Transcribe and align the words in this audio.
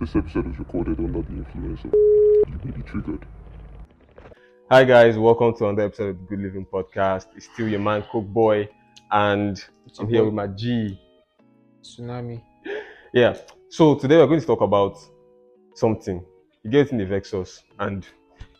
This 0.00 0.14
episode 0.16 0.50
is 0.50 0.58
recorded 0.58 0.98
under 0.98 1.22
the 1.22 1.32
influence 1.32 1.80
of. 1.84 1.92
You 1.92 2.60
may 2.64 2.70
be 2.70 2.82
triggered. 2.82 3.26
Hi 4.70 4.84
guys, 4.84 5.16
welcome 5.18 5.54
to 5.56 5.66
another 5.68 5.86
episode 5.86 6.08
of 6.10 6.18
the 6.18 6.24
Good 6.24 6.40
Living 6.40 6.66
Podcast. 6.66 7.26
It's 7.36 7.46
still 7.52 7.68
your 7.68 7.80
man 7.80 8.04
Cook 8.12 8.26
Boy, 8.26 8.68
and 9.10 9.62
It's 9.86 9.98
I'm 9.98 10.08
here 10.08 10.20
boy. 10.20 10.26
with 10.26 10.34
my 10.34 10.46
G. 10.48 11.00
Tsunami. 11.82 12.42
Yeah. 13.12 13.36
So 13.70 13.94
today 13.94 14.16
we're 14.18 14.26
going 14.26 14.40
to 14.40 14.46
talk 14.46 14.60
about 14.60 14.98
something. 15.74 16.24
You 16.62 16.70
get 16.70 16.90
in 16.92 16.98
the 16.98 17.04
Vexus, 17.06 17.62
and 17.78 18.06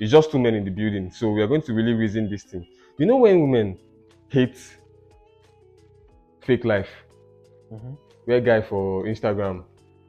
it's 0.00 0.10
just 0.10 0.30
two 0.30 0.38
men 0.38 0.54
in 0.54 0.64
the 0.64 0.70
building. 0.70 1.10
So 1.12 1.30
we 1.30 1.42
are 1.42 1.46
going 1.46 1.62
to 1.62 1.72
really 1.72 1.92
reason 1.92 2.28
this 2.30 2.44
thing. 2.44 2.66
You 2.98 3.06
know 3.06 3.16
when 3.16 3.40
women 3.42 3.78
hate 4.28 4.58
fake 6.40 6.64
life, 6.64 6.88
Mhm. 7.72 7.96
where 8.24 8.40
guy 8.40 8.62
for 8.62 9.04
Instagram, 9.04 9.64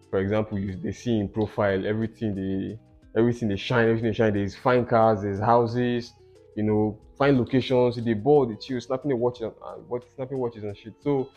for 0.09 0.19
example, 0.19 0.57
you, 0.57 0.75
they 0.75 0.91
see 0.91 1.19
in 1.19 1.29
profile 1.29 1.85
everything 1.85 2.35
they 2.35 2.79
everything 3.17 3.50
they 3.50 3.55
shine, 3.55 3.87
everything 3.87 4.09
they 4.09 4.13
shine. 4.13 4.33
There's 4.33 4.55
fine 4.55 4.86
cars, 4.86 5.21
there's 5.21 5.39
houses, 5.39 6.13
you 6.55 6.63
know, 6.63 6.97
fine 7.17 7.37
locations. 7.37 8.04
They 8.04 8.14
bored, 8.14 8.50
they 8.50 8.55
chill, 8.55 8.81
snapping 8.81 9.09
the 9.09 9.15
watches, 9.15 9.41
and 9.43 9.53
uh, 9.64 9.73
what 9.87 10.03
snapping 10.15 10.37
watches 10.37 10.64
and 10.64 10.75
shit. 10.75 10.93
So 11.01 11.29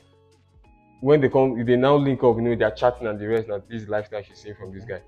when 1.01 1.21
they 1.21 1.29
come, 1.29 1.65
they 1.65 1.77
now 1.77 1.97
link 1.97 2.23
up, 2.23 2.37
you 2.37 2.43
know, 2.43 2.57
they're 2.57 2.71
chatting 2.71 3.07
and 3.07 3.19
the 3.19 3.27
rest. 3.29 3.49
Now 3.49 3.63
this 3.69 3.89
lifestyle 3.89 4.23
she's 4.23 4.39
seeing 4.39 4.55
from 4.55 4.73
this 4.73 4.85
guy. 4.85 5.03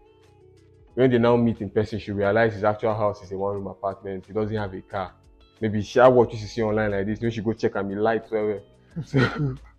When 0.94 1.10
they 1.10 1.18
now 1.18 1.36
meet 1.36 1.60
in 1.60 1.70
person, 1.70 1.98
she 1.98 2.12
realizes 2.12 2.56
his 2.56 2.64
actual 2.64 2.94
house 2.94 3.22
is 3.22 3.32
a 3.32 3.36
one-room 3.36 3.66
apartment. 3.66 4.26
He 4.26 4.32
doesn't 4.32 4.56
have 4.56 4.72
a 4.74 4.80
car. 4.80 5.12
Maybe 5.60 5.82
she 5.82 5.98
had 5.98 6.08
what 6.08 6.32
you 6.32 6.38
see 6.38 6.62
online 6.62 6.92
like 6.92 7.06
this. 7.06 7.20
Maybe 7.20 7.34
she 7.34 7.40
go 7.40 7.52
check 7.52 7.74
and 7.74 7.88
be 7.88 7.96
light 7.96 8.30
well. 8.30 8.60
So, 9.04 9.56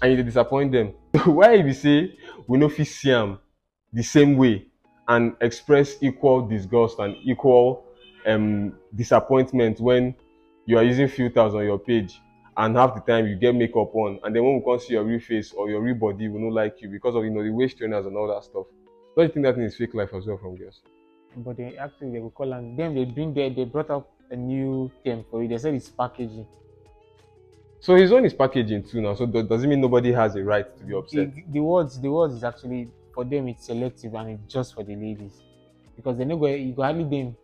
and 0.00 0.16
you 0.16 0.22
disappoint 0.22 0.72
them. 0.72 0.92
Why 1.24 1.54
you 1.54 1.72
say 1.72 2.16
we 2.46 2.58
no 2.58 2.68
fit 2.68 2.86
see 2.86 3.36
the 3.92 4.02
same 4.02 4.36
way 4.36 4.66
and 5.08 5.34
express 5.40 5.96
equal 6.02 6.46
disgust 6.46 6.98
and 6.98 7.16
equal 7.24 7.84
um, 8.26 8.74
disappointment 8.94 9.80
when 9.80 10.14
you 10.66 10.76
are 10.76 10.84
using 10.84 11.08
filters 11.08 11.54
on 11.54 11.64
your 11.64 11.78
page 11.78 12.20
and 12.58 12.76
half 12.76 12.94
the 12.94 13.00
time 13.00 13.26
you 13.26 13.36
get 13.36 13.54
makeup 13.54 13.94
on 13.94 14.20
and 14.24 14.36
then 14.36 14.44
when 14.44 14.56
we 14.56 14.62
come 14.64 14.78
see 14.78 14.92
your 14.92 15.04
real 15.04 15.20
face 15.20 15.52
or 15.52 15.70
your 15.70 15.80
real 15.80 15.94
body 15.94 16.28
we 16.28 16.38
no 16.38 16.48
like 16.48 16.80
you 16.82 16.88
because 16.88 17.14
of 17.14 17.24
you 17.24 17.30
know 17.30 17.42
the 17.42 17.50
waist 17.50 17.78
trainers 17.78 18.04
and 18.04 18.16
all 18.16 18.28
that 18.28 18.44
stuff. 18.44 18.66
Don't 19.16 19.26
you 19.26 19.32
think 19.32 19.46
that 19.46 19.54
thing 19.54 19.64
is 19.64 19.76
fake 19.76 19.94
life 19.94 20.10
as 20.14 20.26
well 20.26 20.36
from 20.36 20.56
girls? 20.56 20.82
But 21.36 21.56
they 21.56 21.76
actually 21.76 22.12
they 22.12 22.20
will 22.20 22.30
call 22.30 22.52
and 22.52 22.78
them 22.78 22.94
they 22.94 23.04
bring 23.04 23.32
there 23.32 23.48
they 23.50 23.64
brought 23.64 23.90
up 23.90 24.10
a 24.30 24.36
new 24.36 24.90
term 25.04 25.24
for 25.30 25.42
it. 25.42 25.48
They 25.48 25.58
said 25.58 25.74
it's 25.74 25.88
packaging. 25.88 26.46
So 27.80 27.94
his 27.94 28.12
own 28.12 28.24
is 28.24 28.34
packaging 28.34 28.84
too 28.84 29.00
now. 29.00 29.14
So 29.14 29.26
do- 29.26 29.42
does 29.42 29.62
it 29.64 29.68
mean 29.68 29.80
nobody 29.80 30.12
has 30.12 30.34
a 30.36 30.42
right 30.42 30.66
to 30.78 30.84
be 30.84 30.94
upset? 30.94 31.34
The, 31.34 31.44
the 31.52 31.60
words 31.60 32.00
the 32.00 32.10
words 32.10 32.34
is 32.34 32.44
actually 32.44 32.88
for 33.14 33.24
them 33.24 33.48
it's 33.48 33.66
selective 33.66 34.14
and 34.14 34.30
it's 34.30 34.52
just 34.52 34.74
for 34.74 34.82
the 34.82 34.96
ladies. 34.96 35.42
Because 35.96 36.18
they 36.18 36.24
know 36.24 36.44
you 36.46 36.72
go 36.72 36.82
hardly 36.82 37.04
them 37.04 37.36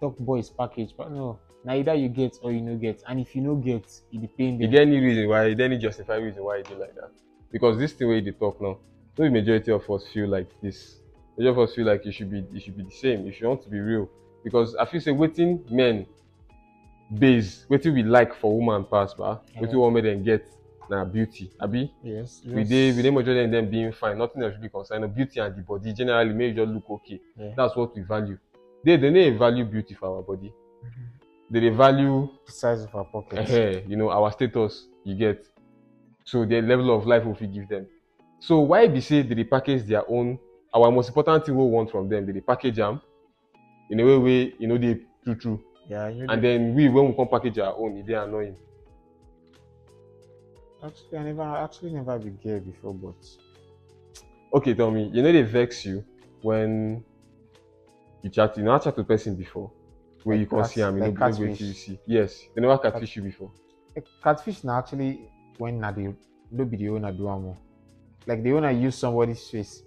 talk 0.00 0.18
boys 0.18 0.50
package, 0.50 0.94
but 0.96 1.10
no. 1.10 1.38
Now 1.64 1.74
either 1.74 1.94
you 1.94 2.08
get 2.08 2.38
or 2.42 2.52
you 2.52 2.60
no 2.60 2.76
get. 2.76 3.02
And 3.08 3.20
if 3.20 3.34
you 3.34 3.42
no 3.42 3.56
get, 3.56 3.84
it 4.12 4.20
depends. 4.20 4.64
Is 4.64 4.70
there 4.70 4.82
any 4.82 4.98
reason 5.00 5.28
why? 5.28 5.46
Is 5.46 5.56
there 5.56 5.66
any 5.66 5.78
justified 5.78 6.22
reason 6.22 6.44
why 6.44 6.58
you 6.58 6.64
do 6.64 6.74
like 6.76 6.94
that? 6.94 7.10
Because 7.50 7.78
this 7.78 7.92
the 7.94 8.06
way 8.06 8.20
they 8.20 8.32
talk 8.32 8.60
now, 8.60 8.78
no 9.18 9.24
the 9.24 9.30
majority 9.30 9.72
of 9.72 9.88
us 9.90 10.06
feel 10.06 10.28
like 10.28 10.48
this. 10.62 11.00
Majority 11.36 11.60
of 11.60 11.68
us 11.68 11.74
feel 11.74 11.86
like 11.86 12.06
it 12.06 12.12
should 12.12 12.30
be 12.30 12.44
it 12.54 12.62
should 12.62 12.76
be 12.76 12.84
the 12.84 12.90
same. 12.90 13.26
If 13.26 13.40
you 13.40 13.48
want 13.48 13.62
to 13.64 13.68
be 13.68 13.78
real, 13.80 14.08
because 14.44 14.74
I 14.76 14.84
feel 14.86 15.00
say 15.00 15.10
waiting 15.12 15.64
men 15.70 16.06
base 17.10 17.66
waiting 17.68 17.94
we 17.94 18.02
like 18.02 18.34
for 18.34 18.56
woman 18.56 18.84
pass 18.84 19.14
ba 19.14 19.40
waiting 19.60 19.76
Mhm. 19.76 19.80
woman 19.80 20.02
then 20.04 20.22
get 20.22 20.42
na 20.90 21.04
beauty 21.04 21.50
abi 21.60 21.92
Yes. 22.02 22.42
we 22.44 22.64
dey 22.64 22.92
we 22.92 23.02
dey 23.02 23.10
majority 23.10 23.44
of 23.44 23.50
them 23.50 23.70
being 23.70 23.92
fine 23.92 24.18
nothing 24.18 24.42
else 24.42 24.52
should 24.54 24.62
be 24.62 24.68
concerned 24.68 25.02
no 25.02 25.08
beauty 25.08 25.40
and 25.40 25.54
the 25.56 25.62
body 25.62 25.92
generally 25.92 26.32
make 26.34 26.56
you 26.56 26.64
just 26.64 26.72
look 26.74 26.88
okay 26.90 27.20
Yeah. 27.36 27.54
that's 27.56 27.76
what 27.76 27.94
we 27.94 28.02
value 28.02 28.38
they 28.84 28.96
they 28.96 29.10
no 29.10 29.14
dey 29.14 29.30
value 29.36 29.64
beauty 29.64 29.94
for 29.94 30.08
our 30.16 30.22
body 30.22 30.52
they 31.50 31.60
dey 31.60 31.70
value 31.70 32.28
the 32.46 32.52
size 32.52 32.82
of 32.84 32.94
our 32.94 33.04
pockets. 33.04 33.50
eh, 33.52 33.82
you 33.86 33.96
know, 33.96 34.10
our 34.10 34.32
status 34.32 34.88
you 35.04 35.14
get. 35.14 35.46
So 36.24 36.44
the 36.44 36.60
level 36.60 36.90
of 36.90 37.06
life 37.06 37.24
we 37.24 37.34
fit 37.34 37.52
give 37.52 37.68
them. 37.68 37.86
So 38.40 38.58
why 38.60 38.88
be 38.88 39.00
say 39.00 39.22
they 39.22 39.34
dey 39.36 39.44
package 39.44 39.84
their 39.84 40.02
own 40.10 40.38
our 40.74 40.90
most 40.90 41.08
important 41.08 41.46
thing 41.46 41.56
we 41.56 41.64
want 41.64 41.88
from 41.90 42.08
them, 42.08 42.26
they 42.26 42.32
dey 42.32 42.40
package 42.40 42.74
them 42.76 43.00
in 43.90 44.00
a 44.00 44.04
way 44.04 44.18
way 44.18 44.54
you 44.58 44.66
know 44.66 44.76
they 44.78 44.98
true 45.24 45.36
true. 45.36 45.60
Yeah, 45.88 46.08
you 46.08 46.26
know 46.28 46.34
And 46.34 46.42
then 46.44 46.74
we 46.74 46.88
when 46.88 47.08
we 47.08 47.14
come 47.16 47.28
package 47.28 47.58
our 47.58 47.74
own, 47.76 47.96
it 47.96 48.06
dey 48.06 48.14
annoying. 48.14 48.56
actually 50.82 51.18
I 51.18 51.22
never 51.24 51.42
actually 51.42 51.92
never 51.92 52.18
be 52.18 52.30
gay 52.30 52.58
before, 52.60 52.94
but 52.94 53.22
Okay, 54.52 54.74
tell 54.74 54.90
me, 54.90 55.10
you 55.12 55.22
know 55.22 55.32
they 55.32 55.42
vex 55.42 55.84
you 55.84 56.04
when 56.42 57.04
you 58.22 58.30
chat, 58.30 58.56
you 58.56 58.62
never 58.64 58.78
chat 58.78 58.96
to 58.96 59.04
person 59.04 59.36
before. 59.36 59.72
Where 60.22 60.36
Like 60.36 60.42
you 60.42 60.46
can 60.46 60.64
cat- 60.64 60.64
see 60.64 60.80
you 60.80 60.90
like 60.98 61.14
know, 61.14 61.16
like 61.22 61.38
catfish. 61.38 61.60
you 61.60 61.72
see. 61.72 62.00
Yes, 62.06 62.48
they 62.54 62.60
never 62.60 62.78
catfish 62.78 63.16
you 63.16 63.22
before. 63.22 63.52
Catfish 64.22 64.62
now 64.64 64.78
actually 64.78 65.30
when 65.58 65.80
na 65.80 65.90
the 65.90 66.14
no 66.50 66.64
be 66.64 66.76
the 66.76 66.88
owner 66.90 67.12
do 67.12 67.28
am 67.28 67.46
o. 67.46 67.56
like 68.26 68.42
the 68.42 68.52
owner 68.52 68.70
use 68.70 68.98
somebody's 68.98 69.48
face 69.50 69.84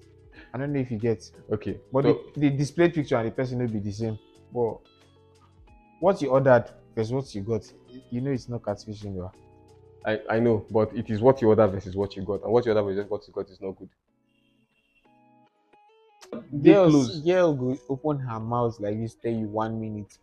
i 0.54 0.58
don't 0.58 0.74
know 0.74 0.80
if 0.80 0.92
you 0.92 0.98
get 1.00 1.24
Okay, 1.52 1.82
but 1.92 2.04
so, 2.04 2.08
the, 2.08 2.32
the 2.38 2.50
display 2.52 2.90
picture 2.92 3.18
and 3.18 3.28
the 3.30 3.32
person 3.32 3.60
will 3.60 3.68
be 3.70 3.80
the 3.80 3.92
same 3.92 4.20
but 4.52 4.80
what 6.00 6.22
you 6.22 6.30
ordered 6.30 6.66
versus 6.96 7.14
what 7.14 7.34
you 7.36 7.42
got 7.42 7.62
you 8.12 8.22
know 8.22 8.32
it's 8.32 8.50
not 8.50 8.62
catfishing 8.62 9.16
though. 9.16 9.32
I, 10.06 10.20
I 10.30 10.40
know, 10.40 10.66
but 10.72 10.96
it 10.96 11.10
is 11.10 11.22
what 11.22 11.42
you 11.42 11.50
order 11.50 11.68
versus 11.68 11.96
what 11.96 12.16
you 12.16 12.24
got, 12.24 12.42
and 12.44 12.52
what 12.54 12.66
you 12.66 12.72
order 12.72 12.84
versus 12.84 13.10
what 13.10 13.28
you 13.28 13.34
got 13.34 13.50
is 13.50 13.60
not 13.62 13.76
good. 13.78 13.90
Dey 16.62 16.62
girls 16.74 17.22
girl 17.26 17.54
go 17.54 17.78
open 17.90 18.20
her 18.20 18.40
mouth 18.40 18.80
like 18.80 18.98
this 19.00 19.16
tell 19.16 19.32
you 19.32 19.48
one 19.48 19.80
minute. 19.80 20.18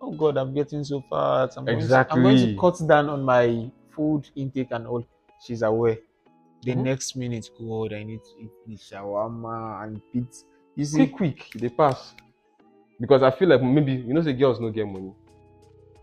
Oh 0.00 0.12
god 0.12 0.36
i'm 0.38 0.54
getting 0.54 0.84
so 0.84 1.00
fat. 1.10 1.50
I'm 1.56 1.66
going, 1.66 1.88
to, 1.88 2.06
I'm 2.10 2.22
going 2.22 2.38
to 2.38 2.48
cut 2.60 2.78
down 2.88 3.08
on 3.08 3.22
my 3.24 3.70
food 3.90 4.28
intake 4.36 4.70
and 4.70 4.86
all. 4.86 5.06
She's 5.44 5.62
aware. 5.62 5.98
The 6.62 6.74
Mhm. 6.74 6.84
next 6.88 7.16
minute 7.16 7.48
god 7.58 7.92
i 7.92 8.02
need 8.02 8.22
to 8.24 8.42
eat 8.42 8.52
the 8.66 8.76
shawarma 8.76 9.84
and 9.84 10.00
pizza. 10.12 10.44
You 10.76 10.84
see 10.84 11.06
quick 11.08 11.16
quick. 11.16 11.50
They 11.54 11.68
pass 11.68 12.14
because 13.00 13.22
i 13.22 13.30
feel 13.30 13.48
like 13.48 13.62
maybe 13.62 13.92
you 13.92 14.12
know 14.14 14.22
say 14.22 14.32
girls 14.32 14.60
no 14.60 14.70
get 14.70 14.86
money. 14.86 15.12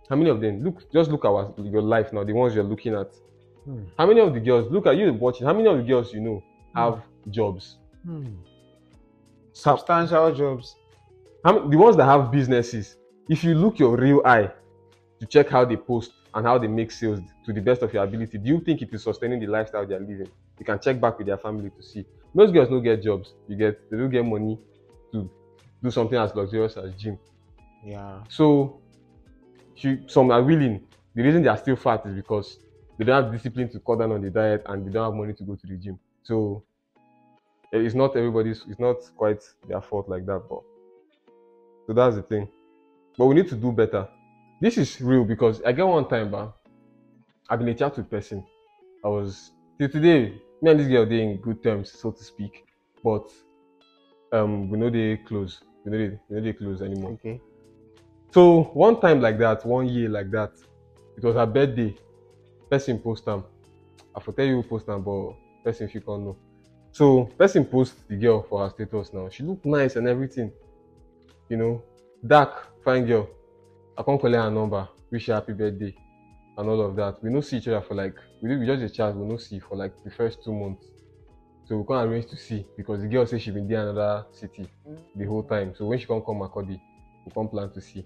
How 0.10 0.16
many 0.16 0.30
of 0.30 0.40
them? 0.40 0.64
Look 0.64 0.92
just 0.92 1.10
look 1.10 1.26
our 1.26 1.54
your 1.58 1.82
life 1.82 2.14
now 2.14 2.24
the 2.24 2.34
ones 2.34 2.54
you're 2.54 2.64
looking 2.64 2.94
at. 2.94 3.12
Hmm. 3.66 3.86
how 3.98 4.06
many 4.06 4.20
of 4.20 4.32
the 4.32 4.40
girls 4.40 4.72
look 4.72 4.86
at 4.86 4.96
you 4.96 5.12
watching 5.14 5.48
how 5.48 5.54
many 5.54 5.68
of 5.68 5.78
the 5.78 5.84
girls 5.84 6.14
you 6.14 6.22
know 6.22 6.44
have 6.76 7.02
jobs? 7.32 7.78
Hmm. 8.06 8.36
Substantial 9.54 10.32
jobs. 10.36 10.76
How 11.44 11.54
many, 11.54 11.72
the 11.72 11.78
ones 11.78 11.96
that 11.98 12.06
have 12.06 12.32
businesses 12.32 12.96
if 13.28 13.44
you 13.44 13.56
look 13.56 13.80
your 13.80 13.98
real 13.98 14.22
eye 14.24 14.52
to 15.20 15.26
check 15.26 15.50
how 15.50 15.66
they 15.66 15.78
post 15.78 16.12
and 16.36 16.46
how 16.46 16.60
they 16.60 16.68
make 16.68 16.92
sales 16.92 17.20
to 17.46 17.54
the 17.54 17.62
best 17.62 17.82
of 17.82 17.92
your 17.94 18.04
ability 18.04 18.38
do 18.38 18.50
you 18.50 18.60
think 18.60 18.82
it 18.82 18.94
is 18.94 19.02
sustaining 19.04 19.40
the 19.40 19.48
lifestyle 19.48 19.86
they 19.88 19.96
are 19.96 20.00
living? 20.00 20.30
You 20.60 20.66
can 20.66 20.80
check 20.80 21.02
back 21.02 21.18
with 21.18 21.28
their 21.28 21.38
family 21.38 21.72
to 21.72 21.82
see. 21.84 22.06
Most 22.36 22.54
girls 22.54 22.70
no 22.70 22.80
get 22.80 23.02
jobs 23.02 23.34
you 23.48 23.58
get 23.58 23.90
they 23.90 23.98
don't 23.98 24.12
get 24.12 24.24
money 24.24 24.60
to 25.12 25.28
do 25.86 25.92
something 25.92 26.18
as 26.18 26.34
luxurious 26.36 26.78
as 26.78 26.94
gym 27.02 27.18
yeah 27.84 28.22
So, 28.30 28.82
she, 29.76 30.04
some 30.08 30.32
are 30.32 30.44
willing. 30.44 30.88
The 31.16 31.24
reason 31.24 31.44
they 31.44 31.50
are 31.50 31.58
still 31.58 31.76
fat 31.76 32.06
is 32.06 32.16
because 32.16 32.60
they 32.98 33.06
don't 33.06 33.24
have 33.24 33.32
discipline 33.34 33.70
to 33.72 33.80
cut 33.80 34.00
down 34.00 34.12
on 34.12 34.22
the 34.22 34.30
diet 34.30 34.64
and 34.66 34.86
they 34.86 34.92
don't 34.92 35.06
have 35.12 35.14
money 35.22 35.34
to 35.34 35.44
go 35.44 35.56
to 35.56 35.68
the 35.68 35.78
gym. 35.78 36.00
So, 36.24 36.64
eh, 37.74 37.80
it's 37.80 37.96
not 37.96 38.16
everybody's, 38.16 38.64
it's 38.68 38.80
not 38.80 38.98
quite 39.16 39.44
their 39.68 39.82
fault 39.82 40.10
like 40.10 40.26
that. 40.26 40.44
But 40.50 40.62
so 41.88 41.94
that's 41.94 42.16
the 42.16 42.24
thing. 42.24 42.48
But 43.18 43.28
we 43.28 43.36
need 43.36 43.50
to 43.50 43.56
do 43.56 43.72
better. 43.72 44.10
This 44.62 44.78
is 44.78 45.02
real 45.02 45.26
because 45.26 45.62
I 45.64 45.72
get 45.72 45.88
one 45.88 46.08
time, 46.08 46.32
but 46.32 46.56
I've 47.50 47.60
been 47.60 47.70
a 47.70 47.76
chat 47.76 47.98
with 47.98 48.10
person. 48.10 48.46
I 49.04 49.08
was 49.10 49.52
till 49.80 49.90
today. 49.90 50.42
Me 50.62 50.72
and 50.72 50.80
this 50.80 50.88
girl 50.88 51.06
they 51.06 51.22
in 51.22 51.38
good 51.42 51.62
terms, 51.64 51.92
so 51.92 52.12
to 52.12 52.24
speak. 52.24 52.66
But 53.04 53.28
um, 54.32 54.70
we 54.70 54.78
know 54.78 54.90
they 54.90 55.18
close. 55.18 55.62
We 55.86 55.92
know 55.92 55.98
they, 55.98 56.20
know 56.30 56.42
they 56.42 56.54
close 56.54 56.82
anymore. 56.82 57.12
okay 57.12 57.40
So 58.32 58.64
one 58.74 59.00
time 59.00 59.22
like 59.22 59.38
that, 59.40 59.66
one 59.66 59.88
year 59.88 60.10
like 60.10 60.30
that, 60.32 60.52
it 61.16 61.24
was 61.24 61.36
her 61.36 61.46
birthday. 61.46 61.96
Person 62.70 63.00
post 63.00 63.28
am. 63.28 63.44
I 64.16 64.20
for 64.20 64.34
tell 64.34 64.46
you 64.46 64.62
who 64.62 64.64
post 64.64 64.90
am, 64.90 65.04
but 65.04 65.36
person 65.64 65.88
if 65.88 65.96
you 65.96 66.02
can't 66.02 66.24
know. 66.24 66.38
So 66.92 67.26
person 67.38 67.66
post 67.66 68.08
the 68.10 68.16
girl 68.16 68.42
for 68.44 68.64
her 68.64 68.70
status 68.70 69.14
now. 69.14 69.30
She 69.30 69.44
look 69.44 69.64
nice 69.66 69.96
and 69.96 70.08
everything. 70.08 70.52
You 71.50 71.58
know, 71.58 71.84
dark, 72.26 72.82
fine 72.84 73.06
girl. 73.06 73.30
I 73.98 74.04
can't 74.04 74.20
collect 74.20 74.44
her 74.44 74.52
number, 74.52 74.88
wish 75.12 75.28
her 75.28 75.36
happy 75.36 75.54
birthday, 75.54 75.96
and 76.58 76.70
all 76.70 76.82
of 76.82 76.96
that. 76.96 77.24
We 77.24 77.30
no 77.30 77.42
see 77.42 77.58
each 77.58 77.68
other 77.68 77.82
for 77.82 77.94
like 77.96 78.16
we 78.42 78.58
we 78.58 78.66
just 78.66 78.82
a 78.82 78.90
chat, 78.90 79.16
we 79.16 79.26
no 79.26 79.38
see 79.38 79.60
for 79.60 79.76
like 79.78 79.94
the 80.04 80.12
first 80.12 80.44
two 80.44 80.54
months. 80.54 80.88
So 81.68 81.78
we 81.78 81.86
can't 81.86 82.08
arrange 82.10 82.28
to 82.30 82.36
see 82.38 82.66
because 82.78 83.02
the 83.02 83.08
girl 83.08 83.26
say 83.26 83.40
she 83.40 83.52
been 83.52 83.68
there 83.68 83.90
another 83.90 84.26
city 84.32 84.68
the 85.16 85.26
whole 85.26 85.44
time. 85.44 85.74
So 85.76 85.86
when 85.88 86.00
she 86.00 86.06
come 86.06 86.22
come 86.22 86.36
Makurdi, 86.40 86.80
we 87.26 87.32
come 87.34 87.48
plan 87.50 87.72
to 87.72 87.82
see. 87.82 88.06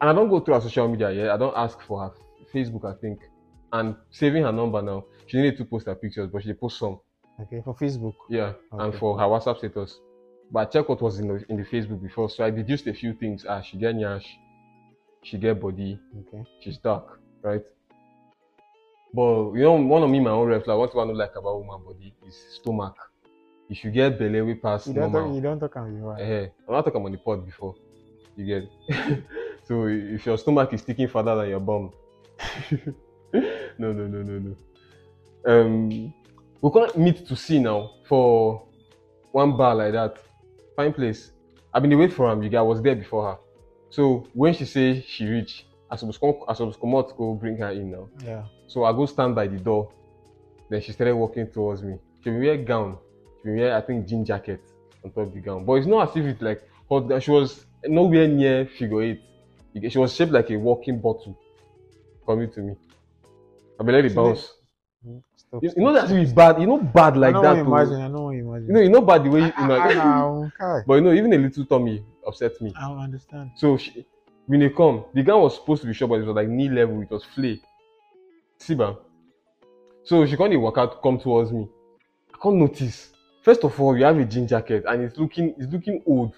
And 0.00 0.10
I 0.10 0.12
don't 0.12 0.28
go 0.28 0.40
through 0.40 0.54
her 0.54 0.60
social 0.60 0.88
media 0.88 1.10
yet. 1.10 1.30
I 1.30 1.36
don't 1.36 1.56
ask 1.56 1.80
for 1.82 2.00
her 2.02 2.12
Facebook, 2.54 2.84
I 2.84 2.98
think. 2.98 3.20
And 3.72 3.96
saving 4.10 4.44
her 4.44 4.52
number 4.52 4.80
now, 4.80 5.04
she 5.26 5.40
need 5.42 5.56
to 5.58 5.64
post 5.66 5.86
her 5.86 5.94
pictures, 5.94 6.30
but 6.32 6.42
she 6.42 6.52
post 6.54 6.78
some. 6.78 6.98
okay 7.40 7.60
for 7.64 7.74
facebook 7.74 8.14
Yeah. 8.30 8.52
And 8.72 8.94
for 8.94 9.18
her 9.18 9.26
WhatsApp 9.26 9.58
status. 9.58 9.98
but 10.50 10.60
I 10.60 10.64
checked 10.70 10.88
what 10.88 11.02
was 11.02 11.18
in 11.18 11.28
the 11.28 11.44
in 11.50 11.56
the 11.58 11.64
Facebook 11.64 12.00
before, 12.02 12.30
so 12.30 12.44
I 12.44 12.50
deduced 12.50 12.86
a 12.86 12.94
few 12.94 13.12
things. 13.12 13.44
Ah, 13.46 13.60
she 13.60 13.76
get 13.76 13.94
nyash, 13.94 14.24
she 15.22 15.36
get 15.36 15.60
body, 15.60 15.98
Okay. 16.20 16.42
she's 16.60 16.78
dark, 16.78 17.20
right? 17.42 17.62
But 19.12 19.52
you 19.52 19.62
know, 19.62 19.72
one 19.74 20.02
of 20.02 20.10
me 20.10 20.20
my 20.20 20.30
own 20.30 20.48
red 20.48 20.64
flag. 20.64 20.78
What 20.78 20.90
I 20.90 21.06
don't 21.06 21.16
like 21.16 21.34
about 21.36 21.64
woman 21.64 21.82
body 21.84 22.14
is 22.26 22.36
stomach. 22.54 22.96
If 23.70 23.84
you 23.84 23.90
get 23.90 24.18
belly, 24.18 24.40
we 24.40 24.54
pass 24.54 24.86
You 24.86 24.94
don't 24.94 25.12
normal. 25.12 25.28
talk. 25.28 25.34
You 25.34 25.40
don't 25.42 25.60
talk 25.60 25.76
about 25.76 25.90
your 25.92 26.18
Eh, 26.18 26.48
I'm 26.66 26.74
not 26.74 26.84
talking 26.84 27.00
about 27.00 27.12
the 27.12 27.18
pot 27.18 27.44
before. 27.44 27.74
You 28.36 28.46
get. 28.46 29.22
so 29.64 29.86
if 29.86 30.24
your 30.24 30.38
stomach 30.38 30.72
is 30.72 30.80
sticking 30.80 31.08
further 31.08 31.36
than 31.36 31.50
your 31.50 31.60
bum, 31.60 31.92
no, 33.32 33.92
no, 33.92 34.06
no, 34.06 34.22
no, 34.22 34.38
no. 34.38 34.56
Um, 35.46 36.14
we 36.60 36.70
can't 36.70 36.96
meet 36.96 37.26
to 37.26 37.36
see 37.36 37.58
now 37.58 37.92
for 38.06 38.62
one 39.32 39.56
bar 39.56 39.74
like 39.74 39.92
that. 39.92 40.18
Fine 40.76 40.92
place. 40.92 41.32
I've 41.72 41.82
been 41.82 41.98
wait 41.98 42.12
for 42.12 42.30
him. 42.32 42.42
You 42.42 42.48
guys 42.48 42.58
I 42.58 42.62
was 42.62 42.82
there 42.82 42.96
before 42.96 43.30
her. 43.30 43.38
So 43.90 44.26
when 44.32 44.54
she 44.54 44.64
say 44.64 45.02
she 45.06 45.26
reach, 45.26 45.66
I 45.90 45.96
suppose 45.96 46.18
come, 46.18 46.34
I 46.48 46.54
suppose 46.54 46.76
come 46.76 46.94
out 46.94 47.08
to 47.08 47.14
go 47.14 47.34
bring 47.34 47.56
her 47.58 47.70
in 47.70 47.90
now. 47.90 48.08
Yeah. 48.24 48.44
So 48.68 48.84
I 48.84 48.92
go 48.92 49.06
stand 49.06 49.34
by 49.34 49.46
the 49.48 49.58
door. 49.58 49.90
Then 50.68 50.80
she 50.82 50.92
started 50.92 51.16
walking 51.16 51.50
towards 51.50 51.82
me. 51.82 51.98
She 52.22 52.30
wear 52.30 52.56
gown. 52.58 52.98
She 53.42 53.50
wear 53.50 53.76
I 53.76 53.80
think 53.80 54.06
jean 54.06 54.24
jacket 54.24 54.60
on 55.04 55.10
top 55.10 55.28
of 55.28 55.34
the 55.34 55.40
gown. 55.40 55.64
But 55.64 55.74
it's 55.74 55.86
not 55.86 56.10
as 56.10 56.16
if 56.16 56.24
it's 56.26 56.42
like 56.42 56.62
hot. 56.88 57.22
She 57.22 57.30
was 57.30 57.64
nowhere 57.84 58.28
near 58.28 58.66
figure 58.66 59.02
eight. 59.02 59.22
She 59.88 59.98
was 59.98 60.14
shaped 60.14 60.32
like 60.32 60.50
a 60.50 60.56
walking 60.56 61.00
bottle. 61.00 61.38
Coming 62.26 62.50
to 62.52 62.60
me. 62.60 62.76
I 63.80 63.84
be 63.84 63.92
let 63.92 64.04
it 64.04 64.14
bounce. 64.14 64.52
Mm-hmm. 65.06 65.18
Stop. 65.36 65.62
You, 65.62 65.72
you 65.76 65.82
know 65.82 65.92
that 65.94 66.10
it's 66.10 66.32
bad. 66.32 66.60
You 66.60 66.66
know 66.66 66.78
bad 66.78 67.16
like 67.16 67.34
I 67.34 67.40
that. 67.40 67.54
too. 67.54 67.60
imagine. 67.60 68.02
I 68.02 68.08
want 68.08 68.36
imagine. 68.36 68.66
You 68.66 68.72
know, 68.74 68.80
you 68.80 68.88
know 68.90 69.00
bad 69.00 69.24
the 69.24 69.30
way 69.30 69.40
you, 69.40 69.52
you 69.58 69.66
know. 69.66 69.78
Ah, 69.78 69.88
ah 69.88 70.52
now, 70.58 70.84
but 70.86 70.94
you 70.94 71.00
know, 71.00 71.12
even 71.12 71.32
a 71.32 71.38
little 71.38 71.64
tummy 71.64 72.04
upset 72.26 72.60
me. 72.60 72.74
I 72.76 72.88
don't 72.88 72.98
understand. 72.98 73.52
So 73.56 73.78
she, 73.78 74.04
when 74.46 74.60
they 74.60 74.70
come, 74.70 75.04
the 75.14 75.22
gown 75.22 75.40
was 75.40 75.54
supposed 75.54 75.82
to 75.82 75.88
be 75.88 75.94
short, 75.94 76.10
but 76.10 76.16
it 76.16 76.26
was 76.26 76.34
like 76.34 76.48
knee 76.48 76.68
level. 76.68 77.00
It 77.00 77.10
was 77.10 77.24
flay. 77.24 77.60
See, 78.58 78.74
ba? 78.74 78.96
So 80.04 80.24
she 80.26 80.36
can't 80.36 80.58
walk 80.60 80.78
out, 80.78 81.02
come 81.02 81.18
towards 81.18 81.52
me. 81.52 81.68
I 82.34 82.38
can't 82.42 82.56
notice. 82.56 83.12
First 83.42 83.64
of 83.64 83.78
all, 83.80 83.96
you 83.96 84.04
have 84.04 84.18
a 84.18 84.24
jean 84.24 84.46
jacket 84.46 84.84
and 84.86 85.02
it's 85.02 85.16
looking, 85.18 85.54
it's 85.58 85.72
looking 85.72 86.02
old. 86.06 86.34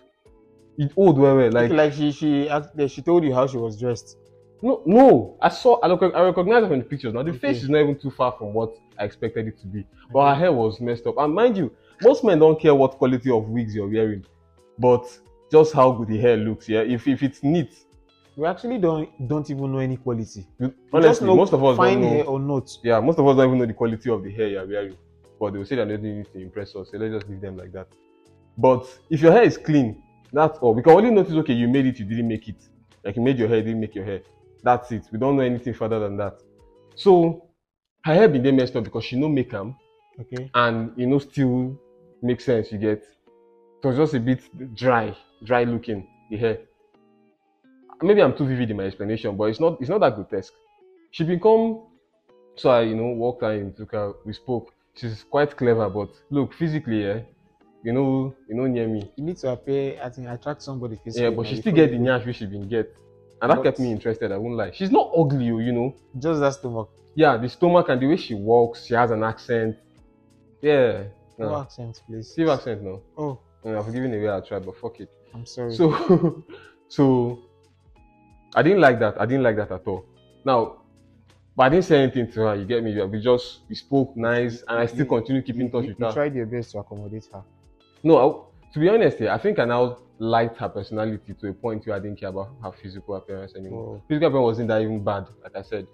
It's 0.79 0.93
old, 0.97 1.19
well, 1.19 1.37
well. 1.37 1.51
Like, 1.53 1.71
Like, 1.73 1.93
she 1.93 2.13
she 2.13 2.49
asked, 2.49 2.71
she 2.89 3.03
told 3.03 3.25
you 3.25 3.35
how 3.35 3.47
she 3.47 3.57
was 3.59 3.79
dressed. 3.79 4.17
no, 4.63 4.83
no. 4.87 5.37
I 5.41 5.49
saw, 5.49 5.79
I, 5.81 5.87
look, 5.89 6.03
I 6.03 6.23
recognize 6.23 6.63
her 6.63 6.69
from 6.69 6.79
the 6.79 6.85
pictures. 6.85 7.15
Now 7.15 7.23
the 7.23 7.33
face 7.33 7.57
Okay. 7.57 7.65
is 7.65 7.69
not 7.69 7.81
even 7.81 7.99
too 7.99 8.11
far 8.11 8.33
from 8.33 8.53
what 8.53 8.77
I 8.99 9.05
expected 9.05 9.47
it 9.49 9.59
to 9.61 9.67
be. 9.67 9.87
But 10.13 10.29
her 10.35 10.41
hair 10.41 10.53
was 10.53 10.81
messed 10.81 11.07
up. 11.07 11.17
And 11.19 11.35
mind 11.35 11.57
you, 11.57 11.75
most 12.03 12.25
men 12.25 12.39
don't 12.39 12.61
care 12.61 12.75
what 12.75 12.93
quality 12.99 13.31
of 13.31 13.49
wigs 13.49 13.75
you're 13.75 13.89
wearing, 13.89 14.25
but 14.79 15.05
just 15.51 15.73
how 15.75 15.93
good 15.93 16.09
the 16.09 16.19
hair 16.19 16.37
looks. 16.37 16.69
Yeah, 16.69 16.81
if 16.81 17.07
if 17.09 17.23
it's 17.23 17.43
neat. 17.43 17.73
We 18.37 18.47
actually 18.47 18.79
don't 18.79 19.09
don't 19.29 19.49
even 19.51 19.73
know 19.73 19.79
any 19.79 19.97
quality. 19.97 20.47
you- 20.59 20.75
Honestly, 20.93 21.27
most 21.27 21.53
of 21.53 21.63
us 21.65 21.77
fine 21.77 21.95
don't 21.95 22.03
know. 22.03 22.09
hair 22.09 22.25
or 22.27 22.41
not. 22.41 22.71
Yeah, 22.83 23.01
most 23.01 23.19
of 23.19 23.27
us 23.27 23.37
don't 23.37 23.47
even 23.49 23.59
know 23.59 23.67
the 23.67 23.75
quality 23.75 24.11
of 24.11 24.23
the 24.23 24.31
hair 24.31 24.49
you're 24.49 24.67
wearing. 24.67 24.97
But 25.39 25.53
they 25.53 25.59
will 25.59 25.65
say 25.67 25.77
they're 25.77 25.87
not 25.87 26.01
doing 26.03 26.19
it 26.21 26.33
to 26.33 26.39
impress 26.41 26.75
us. 26.77 26.91
So 26.91 26.99
let's 26.99 27.15
just 27.15 27.29
leave 27.31 27.41
them 27.41 27.57
like 27.57 27.73
that. 27.73 27.89
But 28.57 28.87
if 29.09 29.21
your 29.23 29.33
hair 29.33 29.43
is 29.43 29.57
clean, 29.57 30.03
that's 30.33 30.59
all. 30.59 30.75
We 30.75 30.83
can 30.83 30.93
only 30.93 31.11
notice, 31.11 31.33
okay, 31.35 31.55
you 31.55 31.67
made 31.69 31.87
it, 31.87 31.99
you 31.99 32.05
didn't 32.05 32.29
make 32.29 32.47
it. 32.49 32.57
Like 33.05 33.17
you 33.17 33.23
made 33.23 33.39
your 33.39 33.49
hair, 33.49 33.59
you 33.59 33.65
didn't 33.65 33.81
make 33.81 33.95
your 33.95 34.05
hair. 34.05 34.21
That's 34.63 34.93
it. 34.93 35.05
We 35.13 35.19
don't 35.19 35.37
know 35.37 35.43
anything 35.43 35.73
further 35.75 35.99
than 35.99 36.17
that. 36.19 36.41
So 36.95 37.47
her 38.05 38.15
hair 38.15 38.29
been 38.29 38.43
there 38.43 38.53
messed 38.53 38.77
up 38.77 38.85
because 38.85 39.05
she 39.05 39.19
no 39.19 39.29
make 39.29 39.51
them 39.51 39.75
Okay. 40.21 40.51
and 40.55 40.93
you 40.97 41.07
know 41.07 41.19
still 41.19 41.75
make 42.23 42.41
sense, 42.43 42.71
you 42.71 42.79
get. 42.79 43.03
So 43.83 43.89
it's 43.89 43.99
just 43.99 44.15
a 44.15 44.21
bit 44.21 44.41
dry, 44.75 45.17
dry 45.43 45.65
looking, 45.65 46.07
the 46.31 46.37
hair. 46.37 46.59
Maybe 48.03 48.23
I'm 48.23 48.37
too 48.37 48.47
vivid 48.47 48.71
in 48.71 48.77
my 48.77 48.85
explanation, 48.85 49.37
but 49.37 49.45
it's 49.45 49.61
not 49.61 49.81
it's 49.81 49.91
not 49.91 50.01
that 50.01 50.15
grotesque. 50.15 50.53
She 51.11 51.25
become 51.25 51.83
so 52.57 52.71
I, 52.71 52.83
you 52.83 52.95
know, 52.95 53.09
walked 53.13 53.43
her 53.43 53.53
in, 53.53 53.73
took 53.73 53.93
her, 53.93 54.13
we 54.25 54.33
spoke. 54.33 54.73
She's 54.95 55.25
quite 55.25 55.57
clever, 55.57 55.89
but 55.89 56.11
look, 56.31 56.53
physically, 56.53 57.03
yeah, 57.05 57.21
you 57.83 57.93
know, 57.93 58.35
you 58.49 58.55
know, 58.55 58.67
near 58.67 58.87
me. 58.87 59.11
You 59.17 59.25
need 59.25 59.37
to 59.39 59.53
appear. 59.53 59.99
I 60.03 60.11
think 60.11 60.29
attract 60.29 60.63
somebody 60.63 60.97
physically. 61.03 61.25
Yeah, 61.29 61.31
but 61.35 61.47
she 61.47 61.57
still 61.57 61.73
get 61.73 61.91
the 61.91 61.97
nyash 61.97 62.27
which 62.27 62.37
she 62.37 62.47
been 62.47 62.69
get. 62.69 62.95
And 63.41 63.51
that 63.51 63.57
But- 63.57 63.63
kept 63.65 63.79
me 63.81 63.91
interested, 63.93 64.31
I 64.33 64.37
won't 64.37 64.57
lie. 64.57 64.73
She's 64.73 64.91
not 64.91 65.11
ugly, 65.17 65.51
oh, 65.51 65.59
you 65.59 65.73
know. 65.73 65.95
Just 66.19 66.41
that 66.41 66.53
stomach. 66.55 66.91
Yeah, 67.15 67.37
the 67.39 67.49
stomach 67.49 67.89
and 67.89 68.01
the 68.03 68.07
way 68.07 68.17
she 68.17 68.35
walks, 68.35 68.85
she 68.85 68.95
has 68.95 69.11
an 69.11 69.23
accent. 69.25 69.77
Yeah. 70.61 71.05
No 71.39 71.49
No. 71.51 71.61
accent, 71.63 72.03
please. 72.07 72.29
Steve 72.33 72.49
accent, 72.49 72.83
no. 72.83 73.01
Oh, 73.17 73.39
I've 73.65 73.91
given 73.93 74.11
the 74.11 74.19
way 74.19 74.29
I 74.29 74.41
tried, 74.41 74.67
but 74.67 74.77
fuck 74.77 75.01
it. 75.01 75.09
I'm 75.33 75.47
sorry. 75.47 75.73
So, 75.75 76.45
so 76.89 77.39
I 78.55 78.63
didn't 78.63 78.81
like 78.81 78.99
that. 79.01 79.21
I 79.21 79.27
didn't 79.27 79.43
like 79.43 79.57
that 79.57 79.71
at 79.71 79.87
all. 79.87 80.05
Now, 80.45 80.83
but 81.57 81.65
I 81.65 81.69
didn't 81.69 81.85
say 81.85 82.03
anything 82.03 82.31
to 82.33 82.41
her. 82.41 82.55
You 82.57 82.65
get 82.65 82.83
me? 82.83 83.01
We 83.03 83.21
just 83.21 83.61
we 83.69 83.75
spoke 83.75 84.17
nice, 84.17 84.63
and 84.69 84.79
I 84.79 84.87
still 84.87 85.01
You- 85.01 85.07
continue 85.07 85.43
keeping 85.43 85.63
in 85.63 85.71
touch 85.71 85.85
you, 85.85 85.91
with 85.91 85.99
you 85.99 86.05
her. 86.05 86.11
You 86.11 86.15
tried 86.15 86.35
your 86.35 86.47
best 86.47 86.73
to 86.73 86.79
accommodate 86.79 87.29
her. 87.33 87.43
No, 88.03 88.17
I, 88.19 88.73
to 88.73 88.79
be 88.79 88.89
honest, 88.89 89.21
yeah, 89.21 89.35
I 89.35 89.39
think 89.39 89.59
I 89.59 89.65
now 89.65 89.99
liked 90.19 90.57
her 90.59 90.69
personality 90.69 91.35
to 91.35 91.49
a 91.49 91.53
point 91.53 91.87
where 91.87 91.97
I 91.97 91.99
didn't 91.99 92.19
care 92.19 92.29
about 92.29 92.51
her 92.63 92.73
physical 92.73 93.15
appearance 93.15 93.55
anymore. 93.55 93.97
Oh. 93.97 94.03
Physical 94.09 94.29
appearance 94.29 94.45
wasn't 94.45 94.69
that 94.69 94.83
even 94.83 95.03
bad. 95.03 95.27
Like 95.43 95.57
I 95.57 95.63
said, 95.63 95.87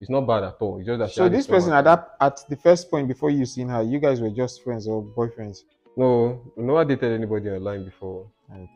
it's 0.00 0.10
not 0.10 0.22
bad 0.22 0.44
at 0.44 0.56
all. 0.60 0.78
It's 0.78 0.86
just 0.86 0.98
that 0.98 1.10
she 1.10 1.16
So 1.16 1.28
this 1.28 1.46
person 1.46 1.72
at 1.72 1.84
that 1.84 2.16
at 2.20 2.40
the 2.48 2.56
first 2.56 2.90
point 2.90 3.08
before 3.08 3.30
you 3.30 3.46
seen 3.46 3.68
her, 3.68 3.82
you 3.82 3.98
guys 3.98 4.20
were 4.20 4.30
just 4.30 4.62
friends 4.62 4.86
or 4.86 5.02
boyfriends. 5.02 5.58
No, 5.96 6.40
we 6.56 6.64
never 6.64 6.84
dated 6.84 7.12
anybody 7.12 7.50
online 7.50 7.84
before. 7.84 8.26
Okay. 8.50 8.68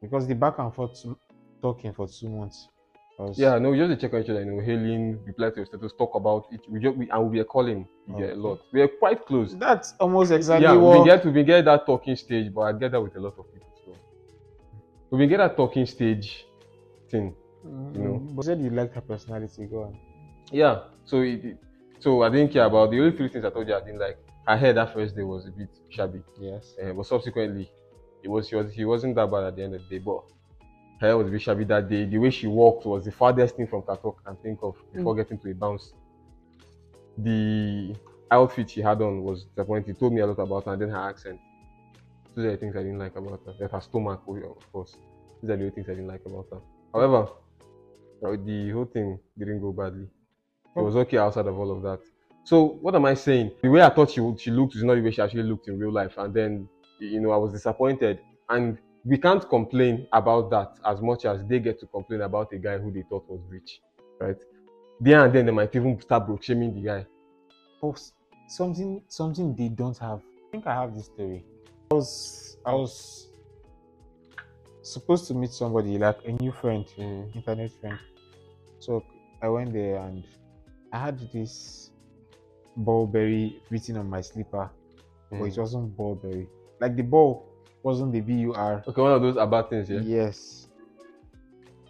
Because 0.00 0.26
the 0.26 0.34
back 0.34 0.58
and 0.58 0.74
forth 0.74 1.04
talking 1.60 1.92
for 1.92 2.06
two 2.08 2.28
months. 2.28 2.68
was- 3.18 3.38
Yeah, 3.38 3.58
no, 3.58 3.70
we 3.70 3.76
just 3.78 4.00
check 4.00 4.14
on 4.14 4.22
each 4.22 4.30
other, 4.30 4.40
you 4.42 4.50
know, 4.50 4.60
hailing, 4.62 5.22
reply 5.26 5.50
to 5.50 5.56
your 5.56 5.66
status, 5.66 5.92
talk 5.98 6.14
about 6.14 6.46
it. 6.52 6.60
We 6.70 6.80
just 6.80 6.96
we, 6.96 7.10
and 7.10 7.30
we 7.30 7.38
were 7.38 7.44
calling, 7.44 7.86
you 8.06 8.16
get 8.16 8.30
a 8.32 8.36
lot. 8.36 8.60
We 8.72 8.80
are 8.82 8.88
quite 8.88 9.26
close. 9.26 9.54
That's 9.54 9.94
almost 10.00 10.32
exactly 10.32 10.64
yeah, 10.66 10.72
we 10.72 10.78
what. 10.78 10.94
been 10.94 11.04
get 11.04 11.24
we 11.26 11.30
been 11.32 11.46
get 11.46 11.64
that 11.66 11.84
talking 11.86 12.16
stage, 12.16 12.52
but 12.54 12.62
I 12.62 12.72
get 12.72 12.92
that 12.92 13.00
with 13.02 13.14
a 13.16 13.20
lot 13.20 13.34
of 13.38 13.44
people. 13.52 13.68
So 13.84 15.16
we 15.16 15.18
been 15.18 15.28
get 15.28 15.38
that 15.38 15.56
talking 15.56 15.84
stage 15.86 16.46
thing. 17.10 17.34
Mm, 17.66 17.94
you 17.94 18.00
know. 18.00 18.18
But 18.34 18.44
said 18.46 18.60
you 18.60 18.70
liked 18.70 18.94
her 18.94 19.00
personality. 19.02 19.66
Go 19.66 19.82
on. 19.84 19.98
Yeah. 20.50 20.84
So 21.04 21.20
it, 21.20 21.44
it- 21.44 21.58
so 21.98 22.22
I 22.22 22.30
didn't 22.30 22.50
care 22.50 22.64
about 22.64 22.90
the 22.90 22.98
only 22.98 23.14
three 23.14 23.28
things 23.28 23.44
I 23.44 23.50
told 23.50 23.68
you 23.68 23.74
I 23.74 23.80
didn't 23.80 23.98
like. 24.00 24.16
Her 24.46 24.56
hair 24.56 24.72
that 24.72 24.94
first 24.94 25.14
day 25.14 25.22
was 25.22 25.46
a 25.46 25.50
bit 25.50 25.68
shabby, 25.90 26.22
Yes. 26.40 26.74
uh, 26.82 26.94
but 26.94 27.04
subsequently, 27.04 27.70
it 28.22 28.28
was 28.28 28.48
he 28.48 28.56
was 28.56 28.72
he 28.72 28.86
wasn't 28.86 29.16
that 29.16 29.30
bad 29.30 29.44
at 29.44 29.56
the 29.56 29.62
end 29.64 29.74
of 29.74 29.82
the 29.86 29.98
day. 29.98 30.02
But 30.02 30.22
hair 31.00 31.16
was 31.16 31.28
a 31.28 31.30
bit 31.30 31.42
shabby 31.42 31.64
that 31.64 31.88
day. 31.88 32.04
The 32.04 32.18
way 32.18 32.30
she 32.30 32.46
walked 32.46 32.84
was 32.86 33.04
the 33.04 33.12
farthest 33.12 33.56
thing 33.56 33.66
from 33.66 33.82
Katok 33.82 34.16
I 34.24 34.30
can 34.30 34.36
think 34.36 34.58
of 34.62 34.76
before 34.92 35.14
getting 35.14 35.38
to 35.38 35.50
a 35.50 35.54
bounce. 35.54 35.92
The 37.18 37.94
outfit 38.30 38.70
she 38.70 38.80
had 38.80 39.00
on 39.00 39.22
was 39.22 39.44
disappointing. 39.44 39.94
Told 39.96 40.12
me 40.12 40.20
a 40.20 40.26
lot 40.26 40.38
about 40.38 40.66
her, 40.66 40.72
and 40.72 40.82
then 40.82 40.90
her 40.90 41.08
accent. 41.08 41.40
Those 42.34 42.44
are 42.46 42.50
the 42.52 42.56
things 42.58 42.76
I 42.76 42.80
didn't 42.80 42.98
like 42.98 43.16
about 43.16 43.40
her. 43.46 43.54
Like 43.58 43.70
her 43.70 43.80
stomach, 43.80 44.22
oh, 44.28 44.36
of 44.36 44.72
course. 44.72 44.96
These 45.42 45.50
are 45.50 45.56
the 45.56 45.70
things 45.70 45.88
I 45.88 45.92
didn't 45.92 46.06
like 46.06 46.22
about 46.26 46.46
her. 46.52 46.60
However, 46.92 47.28
uh, 48.24 48.36
the 48.44 48.70
whole 48.70 48.84
thing 48.84 49.18
didn't 49.38 49.60
go 49.60 49.72
badly. 49.72 50.06
It 50.76 50.80
was 50.80 50.96
okay 50.96 51.18
outside 51.18 51.46
of 51.46 51.58
all 51.58 51.70
of 51.70 51.82
that. 51.82 52.00
So 52.44 52.78
what 52.80 52.94
am 52.94 53.04
I 53.04 53.14
saying? 53.14 53.52
The 53.62 53.68
way 53.68 53.82
I 53.82 53.90
thought 53.90 54.10
she 54.10 54.20
would, 54.20 54.40
she 54.40 54.50
looked 54.50 54.76
is 54.76 54.84
not 54.84 54.94
the 54.94 55.02
way 55.02 55.10
she 55.10 55.20
actually 55.20 55.42
looked 55.42 55.68
in 55.68 55.78
real 55.78 55.92
life. 55.92 56.16
And 56.16 56.32
then, 56.32 56.68
you 56.98 57.20
know, 57.20 57.32
I 57.32 57.36
was 57.36 57.52
disappointed. 57.52 58.20
And 58.48 58.78
we 59.04 59.16
can't 59.18 59.48
complain 59.48 60.06
about 60.12 60.50
that 60.50 60.76
as 60.84 61.00
much 61.00 61.24
as 61.24 61.44
they 61.46 61.58
get 61.58 61.80
to 61.80 61.86
complain 61.86 62.20
about 62.22 62.52
a 62.52 62.58
guy 62.58 62.78
who 62.78 62.92
they 62.92 63.02
thought 63.02 63.28
was 63.28 63.40
rich, 63.48 63.80
right? 64.20 64.36
There 65.00 65.24
and 65.24 65.34
then 65.34 65.46
they 65.46 65.52
might 65.52 65.74
even 65.74 66.00
start 66.00 66.26
broke 66.26 66.42
shaming 66.42 66.74
the 66.74 66.82
guy. 66.82 67.06
Oh, 67.82 67.94
something 68.46 69.00
something 69.08 69.54
they 69.56 69.68
don't 69.68 69.96
have. 69.98 70.18
I 70.20 70.50
think 70.52 70.66
I 70.66 70.74
have 70.74 70.94
this 70.94 71.06
story. 71.06 71.44
I 71.90 71.94
was 71.94 72.58
I 72.66 72.74
was 72.74 73.28
supposed 74.82 75.26
to 75.28 75.34
meet 75.34 75.50
somebody 75.50 75.96
like 75.98 76.18
a 76.26 76.32
new 76.32 76.52
friend, 76.52 76.84
Mm. 76.98 77.34
internet 77.34 77.70
friend. 77.80 77.98
So 78.80 79.04
I 79.40 79.48
went 79.48 79.72
there 79.72 79.96
and 79.98 80.24
I 80.92 80.98
had 80.98 81.18
this 81.32 81.90
Burberry 82.76 83.62
written 83.70 83.96
on 83.96 84.10
my 84.10 84.20
slipper, 84.20 84.70
but 85.30 85.36
it 85.36 85.54
Mm. 85.54 85.58
wasn't 85.58 85.96
Burberry. 85.96 86.48
Like 86.80 86.96
the 86.96 87.02
ball 87.02 87.46
wasn't 87.82 88.12
the 88.12 88.20
B 88.20 88.34
U 88.34 88.54
R. 88.54 88.82
Okay, 88.86 89.00
one 89.00 89.12
of 89.12 89.22
those 89.22 89.36
about 89.36 89.70
things, 89.70 89.88
yeah. 89.90 90.00
Yes. 90.02 90.68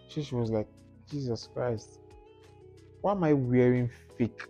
She, 0.07 0.23
she 0.23 0.35
was 0.35 0.49
like, 0.51 0.67
Jesus 1.09 1.47
Christ, 1.53 1.99
why 3.01 3.11
am 3.11 3.23
I 3.23 3.33
wearing 3.33 3.89
fake? 4.17 4.41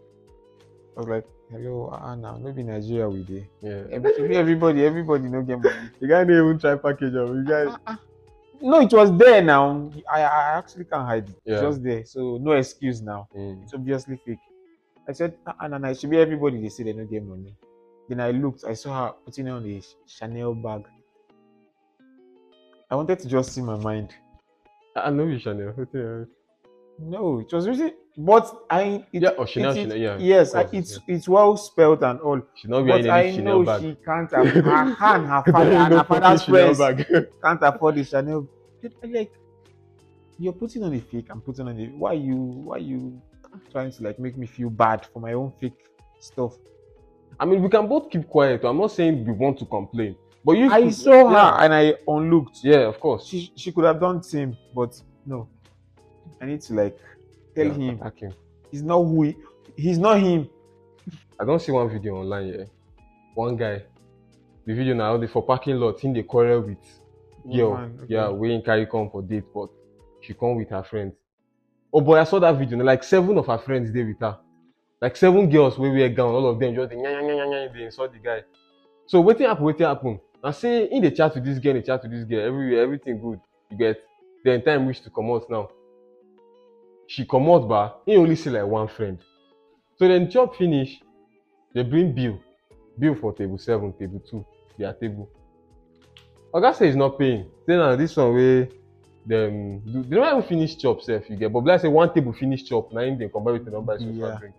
I 0.98 1.00
was 1.00 1.08
like, 1.10 1.26
hello, 1.52 1.98
Anna, 2.04 2.38
maybe 2.40 2.64
Nigeria 2.64 3.10
we 3.10 3.24
dey. 3.24 3.48
Yeah. 3.62 3.84
Every- 3.92 4.36
Everybody, 4.38 4.86
everybody 4.86 5.30
no 5.30 5.42
get 5.42 5.62
money. 5.62 5.76
The 6.00 6.08
guy 6.08 6.24
didn't 6.24 6.46
even 6.46 6.60
try 6.60 6.76
package 6.76 7.16
up. 7.16 7.28
The 7.28 7.46
guy. 7.48 7.66
Ah, 7.68 7.80
ah. 7.88 8.00
No, 8.64 8.80
it 8.82 8.94
was 8.94 9.16
there 9.18 9.42
now. 9.42 9.90
I, 10.12 10.22
I 10.22 10.58
actually 10.58 10.86
can't 10.86 11.06
hide 11.08 11.30
it. 11.30 11.36
Yeah. 11.46 11.54
It's 11.56 11.62
just 11.64 11.84
there. 11.84 12.06
So 12.06 12.38
no 12.40 12.52
excuse 12.52 13.02
now. 13.02 13.28
Mm. 13.36 13.64
It's 13.64 13.74
obviously 13.74 14.18
fake. 14.24 14.38
I 15.08 15.14
said, 15.14 15.36
"Ah, 15.48 15.56
Anna, 15.64 15.80
nah, 15.80 15.88
it 15.90 16.00
should 16.00 16.12
be 16.12 16.18
everybody 16.18 16.62
they 16.62 16.70
say 16.70 16.84
they 16.84 16.94
don't 16.94 17.10
get 17.10 17.24
money. 17.26 17.56
Then 18.08 18.20
I 18.20 18.30
looked, 18.32 18.64
I 18.66 18.74
saw 18.76 19.08
her 19.08 19.14
putting 19.26 19.48
on 19.50 19.66
a 19.66 19.82
Chanel 20.06 20.54
bag. 20.54 20.86
I 22.92 22.96
wanted 22.96 23.20
to 23.20 23.28
just 23.28 23.54
see 23.54 23.62
my 23.62 23.78
mind. 23.78 24.10
Ah, 24.96 25.06
I 25.06 25.10
know 25.10 25.26
you, 25.26 25.40
Chanel. 25.40 25.74
No, 27.00 27.40
it 27.40 27.52
was 27.52 27.68
really, 27.68 27.94
but 28.18 28.54
I. 28.70 29.06
It, 29.14 29.24
Yeah, 29.24 29.30
oh, 29.38 29.46
Chanel, 29.46 29.72
it- 29.72 29.76
Chanel, 29.82 29.98
yeah, 29.98 30.18
Yes, 30.20 30.54
I, 30.54 30.64
course, 30.64 30.74
it's 30.74 31.00
it's 31.08 31.28
well 31.30 31.56
spelled 31.58 32.04
and 32.04 32.20
all. 32.20 32.42
She 32.56 32.68
not 32.68 32.82
But 32.82 32.88
wearing 32.90 33.10
I 33.10 33.24
any 33.28 33.38
Chanel 33.38 33.60
know 33.60 33.66
bag. 33.66 33.82
she 33.82 33.98
can't 34.06 34.32
have 34.32 34.48
her, 34.48 34.62
her 34.62 35.16
and 35.16 35.26
her 35.34 35.44
father 35.52 35.72
and 35.72 35.94
her 35.94 36.04
father's 36.04 36.44
friends 36.44 36.80
can't 37.44 37.60
afford 37.64 37.96
the 37.96 38.04
Chanel. 38.04 38.48
Like, 39.04 39.32
you're 40.38 40.54
putting 40.54 40.84
on 40.84 40.94
a 40.94 41.00
fake. 41.00 41.28
I'm 41.30 41.42
putting 41.42 41.68
on 41.68 41.80
a. 41.80 41.86
Why 42.04 42.14
you? 42.14 42.36
Why 42.36 42.78
you 42.78 43.22
trying 43.72 43.92
to 43.94 44.04
like 44.04 44.20
make 44.20 44.38
me 44.38 44.46
feel 44.48 44.70
bad 44.70 45.06
for 45.14 45.20
my 45.22 45.34
own 45.34 45.54
fake 45.62 45.86
stuff? 46.20 46.54
I 47.40 47.46
mean, 47.46 47.64
we 47.64 47.70
can 47.70 47.88
both 47.88 48.10
keep 48.12 48.28
quiet. 48.28 48.64
I'm 48.66 48.78
not 48.78 48.92
saying 48.92 49.26
we 49.26 49.32
want 49.32 49.58
to 49.60 49.66
complain, 49.66 50.16
but 50.44 50.54
you. 50.58 50.72
I 50.72 50.82
could- 50.84 50.94
saw 50.94 51.28
her 51.28 51.34
yeah. 51.34 51.64
and 51.64 51.74
I 51.74 51.96
unlooked. 52.08 52.60
Yeah, 52.64 52.88
of 52.88 53.00
course. 53.00 53.26
She 53.26 53.52
she 53.56 53.72
could 53.72 53.86
have 53.86 54.00
done 54.00 54.24
same, 54.24 54.58
but 54.76 55.00
no. 55.26 55.48
I 56.42 56.46
need 56.46 56.62
to 56.62 56.74
like 56.74 56.98
tell 57.56 57.68
Yeah, 57.68 57.74
him 57.74 58.00
attack 58.02 58.18
him. 58.20 58.34
he's 58.72 58.82
not 58.82 59.04
who 59.04 59.24
he, 59.24 59.36
he's 59.76 59.98
not 60.00 60.20
him. 60.20 60.50
I 61.40 61.46
don't 61.46 61.62
see 61.62 61.72
one 61.72 61.90
video 61.90 62.16
online 62.18 62.48
yet. 62.48 62.70
One 63.36 63.56
guy, 63.56 63.84
the 64.66 64.74
video 64.74 64.94
now 64.96 65.18
they 65.18 65.28
for 65.28 65.44
parking 65.44 65.78
lot, 65.78 66.00
him 66.00 66.14
they 66.14 66.24
quarrel 66.24 66.62
with 66.62 66.78
girl. 67.56 67.74
Okay. 67.74 68.06
Yeah, 68.08 68.30
we 68.30 68.52
ain't 68.52 68.66
carry 68.66 68.86
come 68.86 69.10
for 69.10 69.22
date, 69.22 69.44
but 69.54 69.70
she 70.22 70.34
come 70.34 70.56
with 70.56 70.70
her 70.70 70.84
friends. 70.84 71.14
Oh 71.94 72.02
boy, 72.02 72.20
I 72.20 72.24
saw 72.24 72.40
that 72.40 72.58
video. 72.58 72.78
Like 72.80 73.04
seven 73.04 73.38
of 73.38 73.48
her 73.48 73.58
friends 73.58 73.92
there 73.92 74.06
with 74.06 74.20
her. 74.20 74.38
Like 75.02 75.16
seven 75.16 75.50
girls 75.50 75.78
wey 75.80 75.90
wear 75.90 76.10
gown, 76.10 76.34
all 76.34 76.48
of 76.48 76.60
them 76.60 76.76
just 76.76 76.92
nya 76.92 77.74
dey 77.74 77.86
insult 77.86 78.14
the 78.14 78.20
guy. 78.20 78.44
So 79.08 79.22
wetin 79.24 79.48
happen? 79.48 79.66
Wetin 79.66 79.88
happen? 79.88 80.20
Na 80.44 80.52
say 80.52 80.86
in 80.86 81.02
dey 81.02 81.12
chat 81.12 81.36
with 81.36 81.46
this 81.46 81.60
girl, 81.60 81.74
dey 81.74 81.82
chat 81.82 82.02
with 82.04 82.12
this 82.12 82.24
girl, 82.24 82.46
everywhere, 82.46 82.82
everything 82.84 83.20
good. 83.22 83.40
You 83.70 83.78
get. 83.78 83.98
Then 84.44 84.64
time 84.64 84.88
reach 84.88 85.02
to 85.04 85.10
comot 85.12 85.48
now. 85.50 85.70
She 87.08 87.26
comot 87.26 87.68
ba, 87.68 87.94
he 88.06 88.16
only 88.18 88.36
see 88.36 88.50
like 88.50 88.66
one 88.66 88.88
friend. 88.88 89.20
So 89.98 90.08
then 90.08 90.32
chop 90.32 90.56
finish, 90.56 91.00
they 91.76 91.84
bring 91.84 92.14
bill. 92.16 92.40
Bill 92.98 93.14
for 93.16 93.34
table 93.34 93.60
seven, 93.60 93.94
table 93.94 94.20
two, 94.30 94.44
their 94.80 94.94
table. 94.94 95.30
Oga 96.54 96.74
say 96.76 96.88
he's 96.88 96.96
not 96.96 97.20
paying. 97.20 97.46
Say 97.68 97.78
na 97.78 97.96
this 97.96 98.18
one 98.18 98.34
wey 98.36 98.70
dem 99.28 99.80
do 99.86 100.02
they 100.04 100.16
never 100.20 100.38
even 100.38 100.42
finish 100.50 100.76
chop 100.78 101.00
sef 101.04 101.30
you 101.30 101.36
get 101.38 101.54
but 101.54 101.64
like 101.64 101.80
say 101.80 101.88
one 101.88 102.12
table 102.12 102.34
finish 102.34 102.64
chop 102.66 102.92
na 102.92 103.02
him 103.02 103.18
dem 103.20 103.30
compare 103.30 103.54
with 103.54 103.66
the 103.66 103.72
number 103.72 103.98
so 104.00 104.06
Yeah. 104.06 104.32
far 104.32 104.40
drink. 104.40 104.56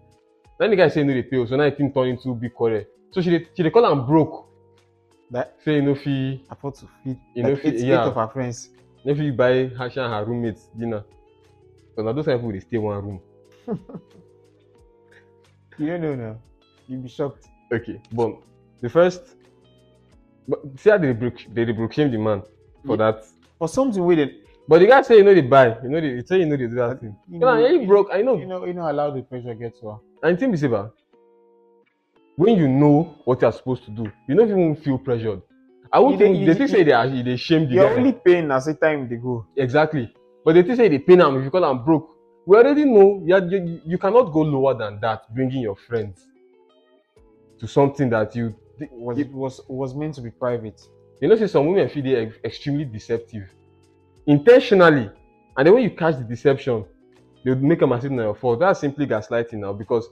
Then 0.60 0.70
the 0.70 0.76
guy 0.76 0.88
say 0.88 1.00
he 1.00 1.06
no 1.06 1.12
dey 1.14 1.22
pay 1.24 1.38
o 1.38 1.46
so 1.46 1.56
now 1.56 1.64
the 1.68 1.72
thing 1.74 1.92
turn 1.92 2.06
into 2.08 2.34
big 2.36 2.54
quarrel. 2.54 2.84
So 3.10 3.20
she 3.20 3.30
dey 3.30 3.46
she 3.56 3.62
dey 3.64 3.70
call 3.70 3.84
am 3.86 4.06
broke 4.06 4.46
That 5.32 5.56
say 5.64 5.76
he 5.76 5.80
no 5.80 5.94
fit 5.94 6.40
afford 6.50 6.74
to 6.76 6.86
feed 7.02 7.18
You 7.34 7.42
like 7.42 7.52
know, 7.52 7.56
fit- 7.56 7.74
eight, 7.74 7.80
yeah. 7.86 8.02
eight 8.02 8.08
of 8.08 8.14
her 8.14 8.28
friends. 8.28 8.68
no 9.04 9.14
fit 9.14 9.36
buy 9.36 9.52
her 9.78 9.90
she 9.90 9.98
and 10.00 10.12
her 10.12 10.24
roommates 10.24 10.68
dinner. 10.78 11.02
Because 11.90 12.04
na 12.04 12.12
those 12.12 12.26
kind 12.26 12.36
of 12.36 12.40
people 12.42 12.52
dey 12.52 12.60
stay 12.60 12.78
one 12.78 13.04
room. 13.06 13.20
You 15.78 15.86
don't 15.86 16.02
know 16.02 16.14
now. 16.14 16.36
You'll 16.86 17.02
be 17.02 17.08
shocked. 17.08 17.48
Okay, 17.72 18.00
but 18.12 18.30
the 18.82 18.88
first 18.90 19.22
but 20.46 20.60
see 20.78 20.90
how 20.90 20.98
they 20.98 21.06
dey 21.08 21.12
broke 21.18 21.38
they 21.54 21.64
dey 21.64 21.72
broke 21.72 21.92
shame 21.94 22.10
the 22.10 22.18
man 22.18 22.42
for 22.84 22.96
Yeah. 22.98 23.12
that. 23.12 23.24
For 23.58 23.68
something 23.68 24.04
with 24.04 24.18
it, 24.18 24.32
But 24.68 24.78
the 24.80 24.86
guy 24.86 25.02
say 25.02 25.16
you 25.18 25.24
know 25.24 25.34
dey 25.34 25.40
buy, 25.40 25.78
you 25.82 25.88
know 25.88 26.00
dey 26.00 26.22
say 26.24 26.40
you 26.40 26.46
know 26.46 26.56
dey 26.56 26.66
do 26.66 26.74
that 26.76 27.00
thing. 27.00 27.16
you 27.28 27.34
You 27.34 27.40
know, 27.40 27.56
he 27.80 27.86
broke. 27.86 28.08
I 28.12 28.20
know. 28.22 28.36
You 28.36 28.46
know, 28.46 28.64
you 28.66 28.74
know, 28.74 28.90
allow 28.90 29.10
the 29.10 29.22
pressure 29.22 29.54
get 29.54 29.78
to 29.80 29.88
her. 29.90 29.96
And 30.22 30.36
the 30.36 30.40
thing 30.40 30.50
be 30.52 30.58
say 30.58 30.68
ba, 30.68 30.76
ah? 30.76 30.90
When 32.42 32.56
you 32.56 32.68
know 32.68 33.16
what 33.24 33.40
you 33.40 33.48
are 33.48 33.52
supposed 33.52 33.84
to 33.84 33.90
do, 33.90 34.04
you 34.28 34.34
don't 34.34 34.48
even 34.50 34.76
feel 34.76 34.98
pressured. 34.98 35.42
I 35.92 35.98
would 36.00 36.12
You 36.12 36.18
think 36.18 36.46
they 36.46 36.54
think 36.54 36.70
say 36.70 36.82
they 36.82 36.92
are 36.92 37.06
they 37.08 37.36
shame 37.36 37.68
the 37.68 37.74
You're 37.74 37.98
only 37.98 38.12
paying 38.12 38.50
as 38.50 38.64
the 38.66 38.74
time 38.74 39.08
they 39.08 39.16
go. 39.16 39.46
Exactly. 39.56 40.12
But 40.44 40.54
they 40.54 40.62
think 40.62 40.76
say 40.76 40.88
they 40.88 40.98
pain 40.98 41.20
am 41.20 41.36
if 41.38 41.44
you 41.44 41.50
call 41.50 41.64
am 41.64 41.84
broke. 41.84 42.08
We 42.46 42.56
already 42.56 42.84
know 42.84 43.22
you, 43.24 43.34
are- 43.34 43.44
you 43.46 43.80
you 43.86 43.98
cannot 43.98 44.32
go 44.32 44.40
lower 44.40 44.74
than 44.74 44.98
that, 45.00 45.32
bringing 45.34 45.62
your 45.62 45.76
friends 45.76 46.26
to 47.60 47.66
something 47.68 48.08
that 48.10 48.34
you 48.34 48.54
Was 48.90 49.18
It- 49.18 49.32
was 49.32 49.60
was 49.68 49.94
meant 49.94 50.14
to 50.14 50.22
be 50.22 50.30
private. 50.30 50.80
you 51.20 51.28
know 51.28 51.36
say 51.36 51.46
some 51.46 51.66
women 51.68 51.88
feel 51.88 52.02
they 52.02 52.16
ex- 52.16 52.38
extremely 52.42 52.84
deceptive 52.84 53.44
intentionally 54.26 55.08
and 55.56 55.66
then 55.66 55.72
when 55.74 55.82
you 55.84 55.90
catch 55.90 56.16
the 56.16 56.24
deception 56.24 56.84
they 57.44 57.50
would 57.52 57.62
make 57.62 57.80
am 57.82 57.92
as 57.92 58.04
if 58.04 58.10
na 58.10 58.22
your 58.24 58.34
fault 58.34 58.58
that's 58.60 58.80
simply 58.80 59.06
gaslighting 59.06 59.60
now 59.66 59.72
because 59.72 60.04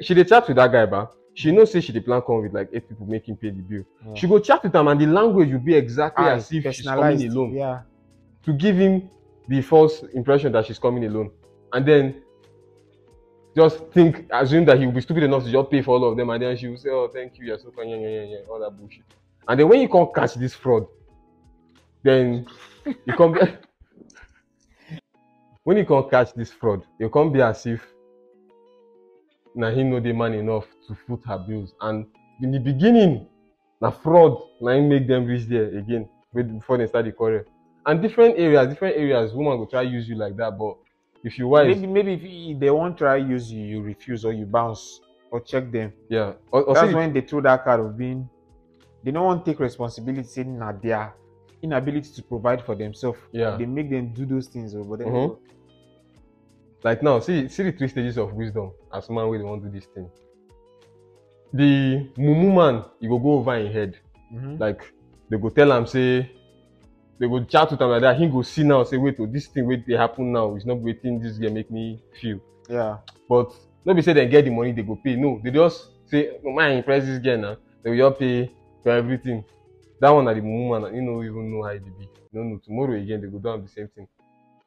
she 0.00 0.14
dey 0.14 0.24
chat 0.24 0.48
with 0.48 0.56
that 0.56 0.72
guy 0.72 0.86
ba 0.86 1.08
she 1.34 1.52
know 1.52 1.64
say 1.64 1.80
she 1.80 1.92
dey 1.92 2.00
plan 2.00 2.20
come 2.22 2.42
with 2.42 2.52
like 2.52 2.68
eight 2.72 2.88
people 2.88 3.06
him 3.06 3.36
pay 3.36 3.50
the 3.50 3.62
bill 3.62 3.84
Yeah. 4.06 4.14
she 4.14 4.26
go 4.26 4.38
chat 4.38 4.62
with 4.62 4.74
am 4.74 4.88
and 4.88 5.00
the 5.00 5.06
language 5.06 5.50
will 5.52 5.58
be 5.60 5.74
exactly 5.74 6.24
Aye, 6.24 6.34
as 6.34 6.52
if 6.52 6.74
she's 6.74 6.86
coming 6.86 7.28
alone 7.28 7.52
Yeah. 7.54 7.80
to 8.44 8.52
give 8.52 8.76
him 8.76 9.08
the 9.48 9.62
false 9.62 10.02
impression 10.14 10.52
that 10.52 10.66
she's 10.66 10.78
coming 10.78 11.04
alone 11.04 11.30
and 11.72 11.86
then 11.86 12.22
just 13.56 13.78
think 13.92 14.26
assume 14.30 14.64
that 14.64 14.78
he 14.78 14.86
will 14.86 14.92
be 14.92 15.00
stupid 15.00 15.22
enough 15.24 15.44
to 15.44 15.50
just 15.50 15.70
pay 15.70 15.82
for 15.82 15.96
all 15.96 16.04
of 16.10 16.16
them 16.16 16.30
and 16.30 16.42
then 16.42 16.56
she 16.56 16.68
will 16.68 16.76
say 16.76 16.90
oh 16.90 17.08
thank 17.12 17.38
you 17.38 17.46
you're 17.46 17.58
so 17.58 17.70
kind 17.70 17.90
yeah, 17.90 17.96
yeah, 17.96 18.22
yeah, 18.24 18.38
all 18.50 18.60
that 18.60 18.70
bullshit 18.76 19.04
and 19.48 19.58
then 19.58 19.68
when 19.68 19.80
you 19.80 19.88
can't 19.88 20.14
catch 20.14 20.34
this 20.34 20.54
fraud 20.54 20.86
then 22.02 22.46
you 22.84 23.12
come 23.14 23.34
when 25.64 25.76
you 25.76 25.84
can't 25.84 26.10
catch 26.10 26.32
this 26.34 26.50
fraud 26.50 26.82
you 26.98 27.08
can't 27.08 27.32
be 27.32 27.40
as 27.42 27.66
if 27.66 27.86
na 29.54 29.70
him 29.70 29.90
no 29.90 30.00
dey 30.00 30.12
man 30.12 30.34
enough 30.34 30.66
to 30.86 30.94
foot 31.06 31.20
her 31.26 31.38
bills 31.38 31.74
and 31.80 32.06
in 32.42 32.50
the 32.52 32.58
beginning 32.58 33.26
na 33.80 33.90
fraud 33.90 34.36
na 34.60 34.72
him 34.72 34.88
make 34.88 35.06
them 35.06 35.26
reach 35.26 35.46
there 35.48 35.76
again 35.78 36.08
before 36.34 36.78
they 36.78 36.86
start 36.86 37.04
the 37.04 37.12
quarrel 37.12 37.42
and 37.86 38.00
different 38.02 38.38
areas 38.38 38.68
different 38.68 38.96
areas 38.96 39.32
woman 39.34 39.58
go 39.58 39.66
try 39.66 39.82
use 39.82 40.08
you 40.08 40.16
like 40.16 40.36
that 40.36 40.56
but 40.58 40.76
if 41.24 41.38
you 41.38 41.48
wise 41.48 41.66
Maybe 41.76 41.86
maybe 41.86 42.12
if 42.14 42.22
you- 42.22 42.58
they 42.58 42.70
won't 42.70 42.96
try 42.96 43.16
use 43.16 43.50
you, 43.52 43.64
you 43.64 43.82
refuse 43.82 44.24
or 44.24 44.32
you 44.32 44.46
bounce 44.46 45.00
or 45.30 45.40
check 45.40 45.70
them. 45.70 45.92
yeah 46.08 46.32
or, 46.50 46.62
or 46.62 46.74
That's 46.74 46.88
say 46.90 46.94
when 46.94 47.12
they 47.12 47.20
throw 47.20 47.40
that 47.42 47.64
card 47.64 47.80
of 47.80 47.96
being 47.98 48.28
they 49.04 49.10
don't 49.10 49.24
want 49.24 49.44
take 49.44 49.58
responsibility 49.60 50.24
saying 50.28 50.58
na 50.58 50.72
their 50.72 51.14
inability 51.62 52.10
to 52.16 52.22
provide 52.22 52.62
for 52.64 52.74
themselves. 52.74 53.18
Yeah. 53.32 53.56
They 53.58 53.66
make 53.66 53.90
them 53.90 54.12
do 54.14 54.24
those 54.24 54.48
things, 54.48 54.74
oh, 54.74 54.84
but 54.84 55.00
then 55.00 55.08
Mhm. 55.08 55.36
Like 56.82 57.02
now 57.02 57.20
see 57.20 57.48
see 57.48 57.62
the 57.64 57.72
three 57.72 57.88
stages 57.88 58.16
of 58.16 58.32
wisdom 58.32 58.72
as 58.92 59.08
man 59.10 59.28
wey 59.28 59.38
dey 59.38 59.44
wan 59.44 59.60
do 59.60 59.68
this 59.70 59.86
thing. 59.86 60.08
The 61.52 62.08
mumu 62.16 62.54
man 62.54 62.84
e 63.00 63.08
go 63.08 63.18
go 63.18 63.32
over 63.38 63.56
him 63.56 63.72
head. 63.72 63.96
Mhm. 64.32 64.60
like 64.60 64.80
they 65.28 65.36
go 65.36 65.48
tell 65.50 65.72
am 65.72 65.86
say 65.86 66.30
they 67.18 67.26
go 67.28 67.42
chat 67.44 67.70
with 67.70 67.82
am 67.82 67.90
like 67.90 68.02
that. 68.02 68.16
He 68.16 68.26
go 68.28 68.42
see 68.42 68.62
now 68.62 68.84
say 68.84 68.96
wait 68.96 69.16
oh 69.20 69.26
this 69.26 69.46
thing 69.48 69.66
wey 69.66 69.76
dey 69.76 69.96
happen 69.96 70.32
now 70.32 70.54
is 70.56 70.64
not 70.64 70.78
wetin 70.78 71.20
this 71.20 71.38
girl 71.38 71.50
make 71.52 71.70
me 71.70 72.00
feel. 72.20 72.38
Yeah. 72.68 72.98
but 73.28 73.52
no 73.84 73.94
be 73.94 74.02
say 74.02 74.12
dem 74.14 74.30
get 74.30 74.44
the 74.44 74.50
money 74.50 74.72
they 74.72 74.82
go 74.82 74.96
pay. 74.96 75.16
No 75.16 75.40
they 75.42 75.50
just 75.50 75.88
say 76.06 76.38
no 76.42 76.52
man 76.52 76.76
impress 76.78 77.04
this 77.04 77.18
girl 77.18 77.38
na 77.38 77.56
they 77.82 77.96
go 77.96 78.08
just 78.08 78.20
pay 78.20 78.50
for 78.82 78.90
everything. 78.92 79.44
That 80.00 80.10
one 80.10 80.24
na 80.24 80.32
the 80.34 80.40
mumu 80.40 80.80
man 80.80 80.94
he 80.94 81.00
no 81.00 81.22
even 81.22 81.50
know 81.52 81.64
how 81.64 81.72
e 81.72 81.78
dey 81.78 81.90
be. 81.98 82.08
No 82.32 82.42
know 82.44 82.58
tomorrow 82.64 82.94
again 82.94 83.20
they 83.20 83.26
go 83.26 83.38
do 83.38 83.50
am 83.50 83.62
the 83.62 83.68
same 83.68 83.88
thing. 83.88 84.06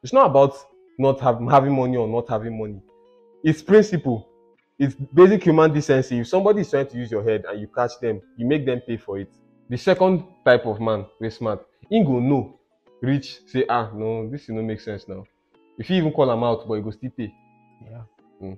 It's 0.02 0.12
not 0.12 0.26
about 0.26 0.54
not 0.98 1.20
have, 1.20 1.40
having 1.50 1.74
money 1.74 1.96
or 1.96 2.08
not 2.08 2.28
having 2.28 2.58
money. 2.58 2.80
It's 3.42 3.62
principle. 3.62 4.28
It's 4.78 4.94
basic 4.94 5.44
human 5.44 5.72
decency. 5.72 6.18
If 6.20 6.28
somebody 6.28 6.62
is 6.62 6.70
trying 6.70 6.88
to 6.88 6.96
use 6.96 7.10
your 7.10 7.22
head 7.22 7.44
and 7.48 7.60
you 7.60 7.68
catch 7.68 7.98
them 8.00 8.20
you 8.36 8.46
make 8.46 8.66
them 8.66 8.80
pay 8.86 8.96
for 8.96 9.18
it. 9.18 9.30
The 9.70 9.76
second 9.76 10.24
type 10.44 10.66
of 10.66 10.80
man 10.80 11.06
wey 11.20 11.30
smart 11.30 11.64
him 11.90 12.04
go 12.04 12.18
know 12.20 12.58
reach 13.00 13.40
say 13.46 13.64
ah 13.68 13.90
no 13.94 14.28
this 14.30 14.48
no 14.48 14.62
make 14.62 14.80
sense 14.80 15.06
now. 15.08 15.24
You 15.78 15.84
fit 15.84 15.94
even 15.98 16.12
call 16.12 16.30
am 16.30 16.42
out 16.42 16.66
but 16.66 16.74
he 16.74 16.82
go 16.82 16.90
still 16.90 17.10
pay. 17.10 17.32
Yeah. 17.82 18.54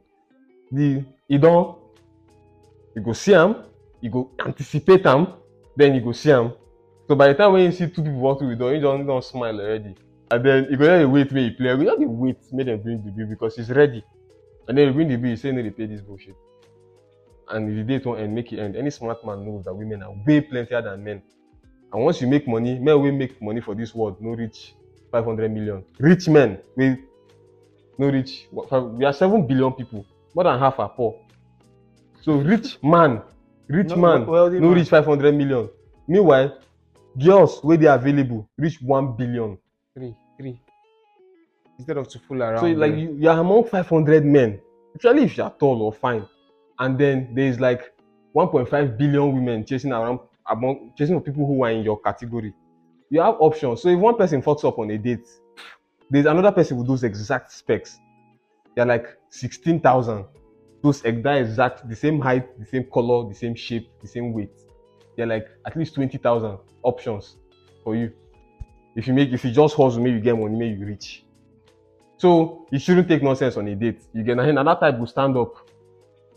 the 0.73 1.05
e 1.29 1.39
don 1.39 1.77
you 2.95 3.03
go 3.03 3.13
see 3.13 3.35
am 3.35 3.65
you 4.01 4.11
go 4.11 4.31
anticipate 4.45 5.05
am 5.07 5.35
then 5.77 5.95
you 5.95 6.01
go 6.01 6.13
see 6.13 6.33
am. 6.33 6.53
So 7.09 7.15
by 7.15 7.29
the 7.29 7.35
time 7.35 7.53
when 7.53 7.65
you 7.65 7.73
see 7.73 7.87
two 7.89 8.03
people 8.03 8.13
walk 8.21 8.39
through 8.39 8.51
the 8.51 8.57
door 8.57 8.73
you 8.75 8.81
don 8.81 9.05
don 9.07 9.21
smile 9.23 9.61
already 9.61 9.95
and 10.31 10.45
then 10.45 10.67
you 10.71 10.77
go 10.77 10.85
just 10.87 10.99
dey 11.01 11.05
wait 11.05 11.33
make 11.33 11.53
e 11.53 11.57
play. 11.57 11.71
You 11.71 11.77
go 11.77 11.85
just 11.85 11.99
dey 12.01 12.07
wait 12.07 12.37
make 12.53 12.67
dem 12.67 12.83
bring 12.83 13.05
the 13.05 13.11
bill 13.11 13.27
because 13.29 13.57
he's 13.57 13.71
ready. 13.71 14.03
And 14.69 14.77
then 14.77 14.89
you 14.89 14.93
bring 14.95 15.09
the 15.09 15.17
bill 15.17 15.31
you 15.31 15.37
say 15.37 15.53
no 15.53 15.63
dey 15.63 15.71
pay 15.71 15.87
this 15.87 16.01
bullshit. 16.01 16.35
And 17.49 17.69
if 17.71 17.87
the 17.87 17.99
date 17.99 18.07
wan 18.07 18.19
end 18.19 18.35
make 18.35 18.53
e 18.53 18.61
end. 18.61 18.77
Any 18.77 18.91
smart 18.91 19.25
man 19.25 19.45
knows 19.45 19.65
that 19.65 19.75
women 19.75 20.03
are 20.03 20.13
way 20.27 20.41
plentier 20.41 20.83
than 20.83 21.05
men. 21.05 21.23
And 21.93 22.03
once 22.05 22.21
you 22.21 22.27
make 22.27 22.49
money 22.49 22.79
men 22.79 23.01
wey 23.03 23.11
make 23.13 23.41
money 23.41 23.61
for 23.61 23.75
this 23.75 23.95
world 23.95 24.17
no 24.21 24.31
reach 24.31 24.75
five 25.13 25.25
hundred 25.25 25.51
million. 25.53 25.85
Rich 25.99 26.29
men 26.29 26.59
wey 26.77 26.99
no 27.99 28.09
reach 28.09 28.49
five, 28.69 28.83
we 28.85 29.05
are 29.05 29.13
seven 29.13 29.47
billion 29.47 29.73
people. 29.73 30.05
More 30.35 30.45
than 30.45 30.59
half 30.59 30.79
are 30.81 30.89
poor. 30.89 31.21
So 32.23 32.33
rich 32.35 32.79
man 32.83 33.23
rich 33.69 33.89
No, 33.91 33.97
man 33.97 34.27
no 34.27 34.49
man. 34.61 34.73
reach 34.75 34.89
five 34.89 35.05
hundred 35.07 35.35
million. 35.37 35.69
Meanwhile 36.09 36.59
girls 37.17 37.63
wey 37.63 37.77
dey 37.77 37.87
available 37.87 38.49
reach 38.59 38.83
one 38.83 39.17
billion 39.17 39.57
Three, 39.97 40.15
three. 40.37 40.61
Instead 41.79 41.97
of 41.97 42.09
to 42.09 42.19
fool 42.19 42.43
around. 42.43 42.61
so 42.61 42.67
like 42.67 42.93
eh. 42.93 42.97
you, 42.97 43.17
you 43.19 43.29
are 43.29 43.41
among 43.41 43.65
five 43.65 43.89
hundred 43.89 44.25
men 44.25 44.61
especially 44.95 45.25
if 45.25 45.37
you 45.37 45.43
are 45.43 45.55
tall 45.59 45.83
or 45.83 45.93
fine 45.93 46.27
and 46.79 46.99
then 46.99 47.35
there 47.35 47.47
is 47.47 47.61
like 47.61 47.95
one 48.33 48.49
point 48.49 48.69
five 48.69 48.97
billion 48.97 49.35
women 49.35 49.65
chasing 49.65 49.93
around 49.93 50.21
among 50.51 50.93
chasing 50.97 51.17
for 51.19 51.25
people 51.25 51.47
who 51.47 51.65
are 51.65 51.71
in 51.71 51.83
your 51.83 52.01
category 52.01 52.55
you 53.11 53.21
have 53.21 53.37
options. 53.39 53.83
So 53.83 53.89
if 53.89 53.99
one 53.99 54.17
person 54.17 54.43
fucks 54.43 54.65
up 54.65 54.79
on 54.79 54.91
a 54.91 54.99
date, 54.99 55.29
there's 56.11 56.27
another 56.27 56.53
person 56.53 56.77
with 56.79 56.87
those 56.87 57.05
exact 57.05 57.53
specs. 57.53 57.99
They're 58.75 58.87
like 58.87 59.17
sixteen 59.31 59.81
thousand. 59.81 60.25
Those 60.83 61.05
ex- 61.05 61.23
that 61.23 61.37
exact 61.39 61.89
the 61.89 61.97
same 61.97 62.21
height, 62.21 62.59
the 62.59 62.67
same 62.67 62.85
color, 62.93 63.29
the 63.29 63.35
same 63.35 63.55
shape, 63.55 63.89
the 64.03 64.09
same 64.09 64.33
weight. 64.33 64.53
They're 65.17 65.27
like 65.27 65.47
at 65.67 65.77
least 65.77 65.95
twenty 65.95 66.19
thousand 66.19 66.59
options 66.83 67.37
for 67.83 67.97
you. 67.97 68.13
If 68.97 69.07
you 69.07 69.13
make 69.15 69.31
if 69.31 69.45
you 69.45 69.53
just 69.53 69.77
hustle, 69.77 70.03
maybe 70.03 70.17
you 70.17 70.21
get 70.23 70.37
money, 70.37 70.57
maybe 70.57 70.81
you 70.81 70.87
reach. 70.87 71.23
So 72.17 72.67
you 72.73 72.79
shouldn't 72.79 73.09
take 73.09 73.23
nonsense 73.23 73.57
on 73.59 73.69
a 73.69 73.75
date. 73.75 74.03
You 74.15 74.25
get 74.25 74.39
and 74.39 74.59
another 74.59 74.81
type 74.81 74.99
will 74.99 75.07
stand 75.07 75.37
up. 75.37 75.55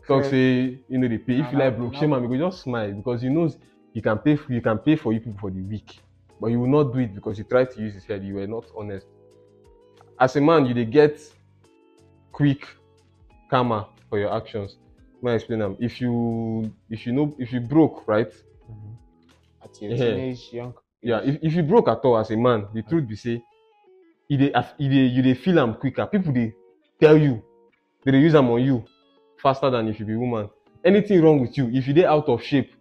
Talk 0.08 0.24
Correct. 0.24 0.32
say, 0.32 0.80
you 0.90 0.98
know, 0.98 1.08
they 1.08 1.18
pay. 1.18 1.40
If 1.40 1.52
you 1.54 1.58
like 1.58 1.78
broke, 1.78 1.96
shame 1.96 2.14
and 2.14 2.28
go 2.28 2.38
just 2.50 2.64
smile 2.64 2.92
because 2.92 3.24
you 3.24 3.30
know 3.30 3.50
you 3.94 4.02
can 4.02 4.18
pay 4.18 4.38
you 4.50 4.62
can 4.62 4.78
pay 4.80 4.98
for 4.98 5.14
you 5.14 5.20
people 5.20 5.40
for 5.40 5.50
the 5.52 5.62
week. 5.62 6.00
But 6.42 6.48
you 6.48 6.60
will 6.60 6.68
not 6.68 6.94
do 6.94 7.00
it 7.00 7.16
because 7.16 7.38
you 7.38 7.46
tried 7.46 7.72
to 7.72 7.82
use 7.82 7.94
his 7.94 8.06
head. 8.06 8.24
You 8.24 8.36
were 8.36 8.48
not 8.48 8.66
honest. 8.78 9.08
As 10.20 10.36
a 10.36 10.42
man, 10.42 10.66
you 10.66 10.86
get 10.86 11.18
quick 12.34 12.68
karma 13.50 13.88
for 14.10 14.20
your 14.20 14.36
actions. 14.36 14.78
Let 15.22 15.32
me 15.32 15.36
explain 15.36 15.60
them. 15.60 15.78
If 15.80 16.02
you 16.02 16.74
if 16.90 17.06
you 17.06 17.14
know 17.14 17.34
if 17.38 17.54
you 17.54 17.62
broke, 17.62 18.06
right? 18.08 18.32
Mm-hmm. 18.70 19.64
At 19.64 19.82
your 19.82 19.92
Yeah. 19.92 19.98
teenage 19.98 20.50
young. 20.52 20.74
Yeah 21.02 21.22
if, 21.24 21.38
if 21.42 21.54
you 21.54 21.64
broke 21.64 21.88
at 21.88 22.00
all 22.04 22.18
as 22.18 22.30
a 22.32 22.38
man 22.38 22.68
the 22.74 22.82
truth 22.84 23.08
be 23.08 23.16
say 23.16 23.42
e 24.30 24.38
dey 24.38 24.52
e 24.78 24.90
dey 24.90 25.06
you 25.08 25.22
dey 25.22 25.34
feel 25.34 25.60
am 25.60 25.74
quicker 25.76 26.06
people 26.08 26.32
dey 26.34 26.54
tell 27.00 27.18
you 27.18 27.42
they 28.06 28.12
dey 28.12 28.20
use 28.20 28.36
am 28.36 28.50
on 28.50 28.62
you 28.62 28.84
faster 29.42 29.70
than 29.70 29.88
if 29.88 30.00
you 30.00 30.06
be 30.06 30.16
woman 30.16 30.50
anything 30.84 31.22
wrong 31.22 31.40
with 31.42 31.58
you 31.58 31.70
if 31.74 31.88
you 31.88 31.94
dey 31.94 32.06
out 32.06 32.28
of 32.28 32.44
shape 32.44 32.72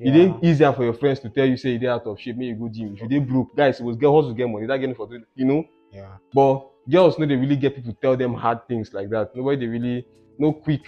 e 0.00 0.10
dey 0.10 0.26
Yeah. 0.26 0.38
easier 0.42 0.72
for 0.72 0.84
your 0.84 0.94
friends 0.94 1.20
to 1.20 1.28
tell 1.30 1.46
you 1.46 1.56
say 1.56 1.70
you 1.70 1.78
dey 1.78 1.88
out 1.88 2.06
of 2.06 2.18
shape 2.20 2.36
make 2.36 2.48
you 2.48 2.54
go 2.56 2.68
gym 2.68 2.94
if 2.94 3.02
you 3.02 3.08
dey 3.08 3.18
broke 3.20 3.54
guys 3.56 3.76
suppose 3.78 3.96
get 3.96 4.10
hustle 4.10 4.34
get 4.34 4.48
money 4.48 4.66
that 4.66 4.78
getting 4.78 4.94
for 4.94 5.06
twenty 5.06 5.24
you 5.34 5.44
know 5.44 5.64
Yeah. 5.92 6.16
but 6.34 6.66
girls 6.90 7.18
no 7.18 7.26
dey 7.26 7.36
really 7.36 7.56
get 7.56 7.74
people 7.76 7.96
tell 8.02 8.16
them 8.16 8.34
hard 8.34 8.66
things 8.68 8.92
like 8.92 9.08
that 9.10 9.34
nobody 9.36 9.56
dey 9.60 9.66
really 9.66 10.06
no 10.38 10.52
quick 10.52 10.82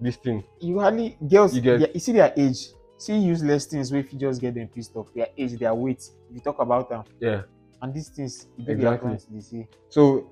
this 0.00 0.16
thing 0.16 0.44
You 0.60 0.78
hardly 0.80 1.16
girls. 1.26 1.54
You 1.56 1.62
get- 1.62 1.78
their- 1.80 1.90
you 1.94 2.00
see 2.00 2.12
their 2.12 2.32
age. 2.36 2.68
See 2.98 3.18
useless 3.18 3.66
things 3.66 3.92
if 3.92 4.12
you 4.12 4.18
just 4.18 4.40
get 4.40 4.54
them 4.54 4.68
pissed 4.68 4.96
off. 4.96 5.12
Their 5.14 5.28
age, 5.36 5.58
their 5.58 5.74
weight. 5.74 6.02
If 6.30 6.34
you 6.36 6.40
talk 6.40 6.58
about 6.60 6.88
them, 6.88 7.04
yeah 7.20 7.42
and 7.82 7.94
these 7.94 8.08
things, 8.08 8.46
Exactly. 8.66 9.18
They 9.30 9.40
say. 9.40 9.68
So, 9.88 10.30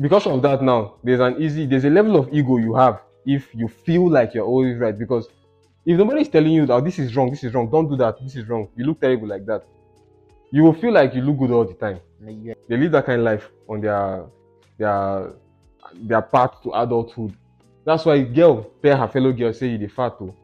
because 0.00 0.26
of 0.26 0.42
that, 0.42 0.62
now 0.62 0.94
there's 1.02 1.20
an 1.20 1.40
easy, 1.40 1.66
there's 1.66 1.84
a 1.84 1.90
level 1.90 2.16
of 2.16 2.32
ego 2.32 2.58
you 2.58 2.74
have 2.74 3.00
if 3.24 3.54
you 3.54 3.68
feel 3.68 4.08
like 4.10 4.34
you're 4.34 4.44
always 4.44 4.76
right. 4.78 4.96
Because 4.96 5.28
if 5.84 5.96
nobody 5.98 6.22
is 6.22 6.28
telling 6.28 6.52
you 6.52 6.66
that 6.66 6.74
"Oh, 6.74 6.80
this 6.80 6.98
is 6.98 7.14
wrong, 7.16 7.30
this 7.30 7.44
is 7.44 7.54
wrong, 7.54 7.70
don't 7.70 7.88
do 7.88 7.96
that, 7.96 8.20
this 8.22 8.36
is 8.36 8.48
wrong, 8.48 8.68
you 8.76 8.84
look 8.84 9.00
terrible 9.00 9.28
like 9.28 9.46
that, 9.46 9.64
you 10.50 10.62
will 10.62 10.74
feel 10.74 10.92
like 10.92 11.14
you 11.14 11.22
look 11.22 11.38
good 11.38 11.50
all 11.50 11.64
the 11.64 11.74
time. 11.74 12.00
Yeah. 12.20 12.54
They 12.68 12.76
live 12.76 12.92
that 12.92 13.06
kind 13.06 13.20
of 13.20 13.24
life 13.24 13.50
on 13.68 13.80
their 13.80 14.24
their 14.78 15.32
their 15.94 16.22
path 16.22 16.62
to 16.64 16.72
adulthood. 16.72 17.34
That's 17.84 18.04
why 18.04 18.20
girl 18.22 18.70
tell 18.82 18.96
her 18.98 19.08
fellow 19.08 19.32
girl 19.32 19.52
say 19.52 19.68
you 19.68 19.78
dey 19.78 19.88
fat 19.88 20.14
oh, 20.20 20.34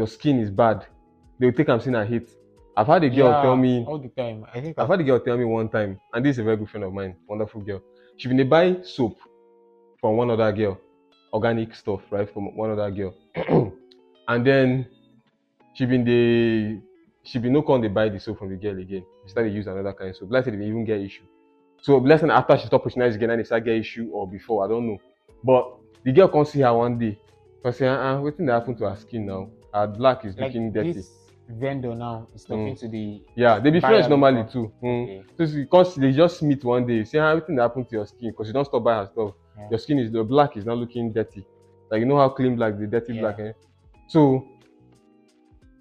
your 0.00 0.06
skin 0.08 0.40
is 0.40 0.50
bad. 0.50 0.86
They 1.38 1.46
will 1.46 1.52
take 1.52 1.68
am 1.68 1.80
sin 1.80 1.94
and 1.94 2.08
hate. 2.08 2.28
I've 2.76 2.86
had 2.86 3.04
a 3.04 3.10
girl 3.10 3.32
Yeah, 3.32 3.42
tell 3.42 3.56
me 3.56 3.84
all 3.86 3.98
the 3.98 4.08
time. 4.08 4.46
I 4.54 4.60
think 4.62 4.78
I've 4.78 4.88
had 4.88 5.00
a 5.00 5.04
girl 5.04 5.20
tell 5.20 5.36
me 5.36 5.44
one 5.44 5.68
time, 5.68 6.00
and 6.14 6.24
this 6.24 6.36
is 6.36 6.38
a 6.38 6.44
very 6.44 6.56
good 6.56 6.70
friend 6.70 6.84
of 6.84 6.92
mine, 6.94 7.16
wonderful 7.28 7.60
girl. 7.60 7.82
She 8.16 8.28
been 8.28 8.38
dey 8.38 8.44
buy 8.44 8.66
soap 8.82 9.18
from 10.00 10.16
one 10.16 10.30
other 10.30 10.50
girl, 10.52 10.78
organic 11.34 11.74
stuff, 11.74 12.00
right, 12.10 12.28
from 12.32 12.56
one 12.56 12.70
other 12.70 12.90
girl, 12.90 13.12
and 14.28 14.46
then 14.46 14.86
she 15.74 15.84
been 15.84 16.04
dey 16.04 16.80
she 17.22 17.38
been 17.38 17.52
no 17.52 17.60
come 17.62 17.82
dey 17.82 17.88
buy 17.88 18.08
the 18.08 18.18
soap 18.18 18.38
from 18.38 18.48
the 18.48 18.56
girl 18.56 18.78
again. 18.78 19.04
She 19.26 19.30
started 19.32 19.52
use 19.52 19.66
another 19.66 19.92
kind 19.92 20.10
of 20.10 20.16
soap. 20.16 20.28
Let's 20.30 20.46
say 20.46 20.52
they 20.52 20.56
been 20.56 20.68
even 20.68 20.84
get 20.86 21.00
issue. 21.00 21.24
So 21.82 21.98
let's 21.98 22.22
say 22.22 22.28
after 22.30 22.56
she 22.56 22.66
stop 22.66 22.84
patronize 22.84 23.14
again, 23.16 23.30
and 23.30 23.40
they 23.40 23.44
start 23.44 23.64
get 23.66 23.76
issue 23.76 24.08
or 24.14 24.26
before, 24.26 24.64
I 24.64 24.68
don't 24.68 24.86
know. 24.86 24.98
But 25.44 25.62
the 26.04 26.12
girl 26.12 26.28
come 26.28 26.46
see 26.46 26.60
her 26.60 26.72
one 26.74 26.98
day, 26.98 27.18
come 27.62 27.72
say, 27.72 27.86
uh-uh, 27.88 28.16
wetin 28.22 28.46
dey 28.46 28.52
happen 28.52 28.74
to 28.76 28.88
her 28.88 28.96
skin 28.96 29.26
now? 29.26 29.50
Her 29.72 29.86
black 29.86 30.24
is 30.24 30.36
like 30.36 30.46
looking 30.48 30.72
dirty. 30.72 30.92
this 30.92 31.10
vendor 31.48 31.94
now 31.94 32.26
is 32.34 32.44
talking 32.44 32.76
to 32.76 32.88
the. 32.88 33.22
Yeah, 33.36 33.58
they 33.58 33.70
be 33.70 33.80
friends 33.80 34.08
normally 34.08 34.42
before. 34.42 34.66
too. 34.66 34.72
Mm. 34.82 35.02
Okay. 35.04 35.22
So 35.36 35.42
it's 35.44 35.52
because 35.52 35.94
they 35.96 36.12
just 36.12 36.42
meet 36.42 36.62
one 36.64 36.86
day, 36.86 37.04
say 37.04 37.18
how 37.18 37.28
everything 37.28 37.56
that 37.56 37.62
happened 37.62 37.88
to 37.90 37.96
your 37.96 38.06
skin 38.06 38.30
because 38.30 38.46
you 38.48 38.52
don't 38.52 38.64
stop 38.64 38.82
buying 38.84 39.06
her 39.06 39.12
stuff. 39.12 39.34
Yeah. 39.58 39.68
Your 39.70 39.78
skin 39.78 39.98
is 39.98 40.10
the 40.12 40.22
black 40.24 40.56
is 40.56 40.64
not 40.64 40.78
looking 40.78 41.12
dirty. 41.12 41.44
Like 41.90 42.00
you 42.00 42.06
know 42.06 42.16
how 42.18 42.28
clean 42.30 42.56
black 42.56 42.78
the 42.78 42.86
dirty 42.86 43.14
Yeah. 43.14 43.20
black. 43.20 43.38
Eh? 43.40 43.52
So 44.08 44.46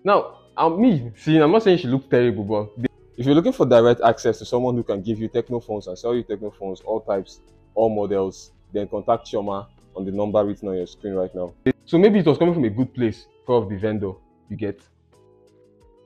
now 0.03 0.37
um, 0.57 0.81
me 0.81 1.11
see, 1.15 1.37
I'm 1.37 1.51
not 1.51 1.63
saying 1.63 1.77
she 1.77 1.87
looked 1.87 2.09
terrible, 2.09 2.43
but 2.43 2.81
the- 2.81 2.89
if 3.17 3.25
you're 3.25 3.35
looking 3.35 3.51
for 3.53 3.65
direct 3.65 4.01
access 4.01 4.39
to 4.39 4.45
someone 4.45 4.75
who 4.75 4.83
can 4.83 5.01
give 5.01 5.19
you 5.19 5.27
Tecno 5.29 5.61
phones 5.63 5.87
and 5.87 5.97
sell 5.97 6.15
you 6.15 6.23
Tecno 6.23 6.53
phones, 6.55 6.79
all 6.81 7.01
types, 7.01 7.41
all 7.75 7.89
models, 7.89 8.51
then 8.71 8.87
contact 8.87 9.25
Choma 9.27 9.67
on 9.99 10.05
the 10.05 10.11
number 10.11 10.43
written 10.45 10.69
on 10.69 10.75
your 10.77 10.87
screen 10.87 11.13
right 11.13 11.33
now. 11.35 11.53
So 11.85 11.97
maybe 11.97 12.19
it 12.19 12.25
was 12.25 12.37
coming 12.37 12.53
from 12.53 12.63
a 12.63 12.69
good 12.69 12.93
place, 12.93 13.25
of 13.47 13.67
the 13.69 13.77
vendor 13.77 14.11
you 14.49 14.55
get, 14.55 14.79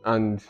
and 0.06 0.41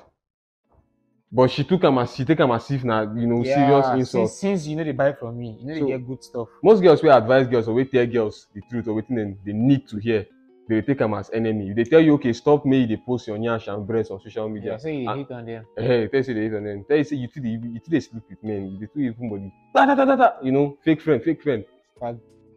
but 1.31 1.49
she 1.49 1.63
took 1.63 1.83
him 1.83 1.97
as 1.97 2.15
she 2.15 2.23
take 2.23 2.39
him 2.39 2.51
as 2.51 2.69
if 2.69 2.83
now 2.83 3.01
you 3.01 3.25
know 3.27 3.43
serious 3.43 3.87
insult. 3.87 4.29
Since, 4.29 4.39
since 4.39 4.67
you 4.67 4.75
know 4.75 4.83
they 4.83 4.91
buy 4.91 5.13
from 5.13 5.37
me, 5.39 5.57
you 5.59 5.65
know 5.67 5.73
So- 5.79 5.85
they 5.85 5.91
get 5.93 6.07
good 6.07 6.23
stuff. 6.23 6.47
most 6.63 6.81
girls 6.81 7.01
will 7.03 7.11
advise 7.11 7.47
girls 7.47 7.67
or 7.67 7.73
will 7.73 7.85
tell 7.85 8.05
girls 8.05 8.47
the 8.53 8.61
truth 8.69 8.87
or 8.87 8.93
wetin 9.01 9.15
dem 9.15 9.37
they 9.45 9.53
need 9.53 9.87
to 9.87 9.97
hear 9.97 10.25
they 10.69 10.75
will 10.75 10.83
take 10.83 11.01
am 11.01 11.13
as 11.15 11.31
enemy 11.33 11.69
if 11.71 11.75
they 11.75 11.83
tell 11.83 11.99
you 12.01 12.13
okay 12.13 12.33
stop 12.33 12.63
me, 12.65 12.85
they 12.85 12.97
post 12.97 13.27
your 13.27 13.37
nyash 13.39 13.67
and 13.73 13.85
breast 13.87 14.11
on 14.11 14.19
social 14.19 14.47
Yeah, 14.47 14.53
media 14.53 14.79
so 14.79 14.87
you 14.89 15.09
Ah. 15.09 15.15
hate 15.15 15.31
on 15.31 15.45
them. 15.45 15.65
eh 15.77 16.07
tell 16.07 16.19
you 16.19 16.23
say 16.23 16.33
they 16.33 16.41
hate 16.45 16.53
on 16.59 16.63
them 16.63 16.85
you 16.89 17.03
say 17.03 17.15
you 17.15 17.27
too 17.33 17.41
dey 17.41 17.49
you 17.75 17.79
too 17.83 17.91
dey 17.95 17.99
sleep 17.99 18.23
with 18.29 18.43
men 18.43 18.61
you 18.79 18.87
too 18.93 18.99
even 19.01 19.29
body 19.31 19.49
da 19.73 19.85
da 19.87 19.95
da 19.95 20.05
da 20.05 20.15
da 20.15 20.29
you 20.45 20.51
know 20.51 20.77
fake 20.85 21.01
friend 21.01 21.23
fake 21.23 21.41
friend 21.41 21.65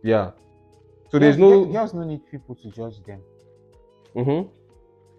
yeah 0.02 0.30
so 1.10 1.18
there's 1.18 1.38
no 1.38 1.64
girls- 1.66 1.94
no 1.94 2.04
need 2.04 2.20
people 2.30 2.54
to 2.54 2.70
judge 2.70 3.02
them. 3.04 3.20
mm-hmm. 4.14 4.48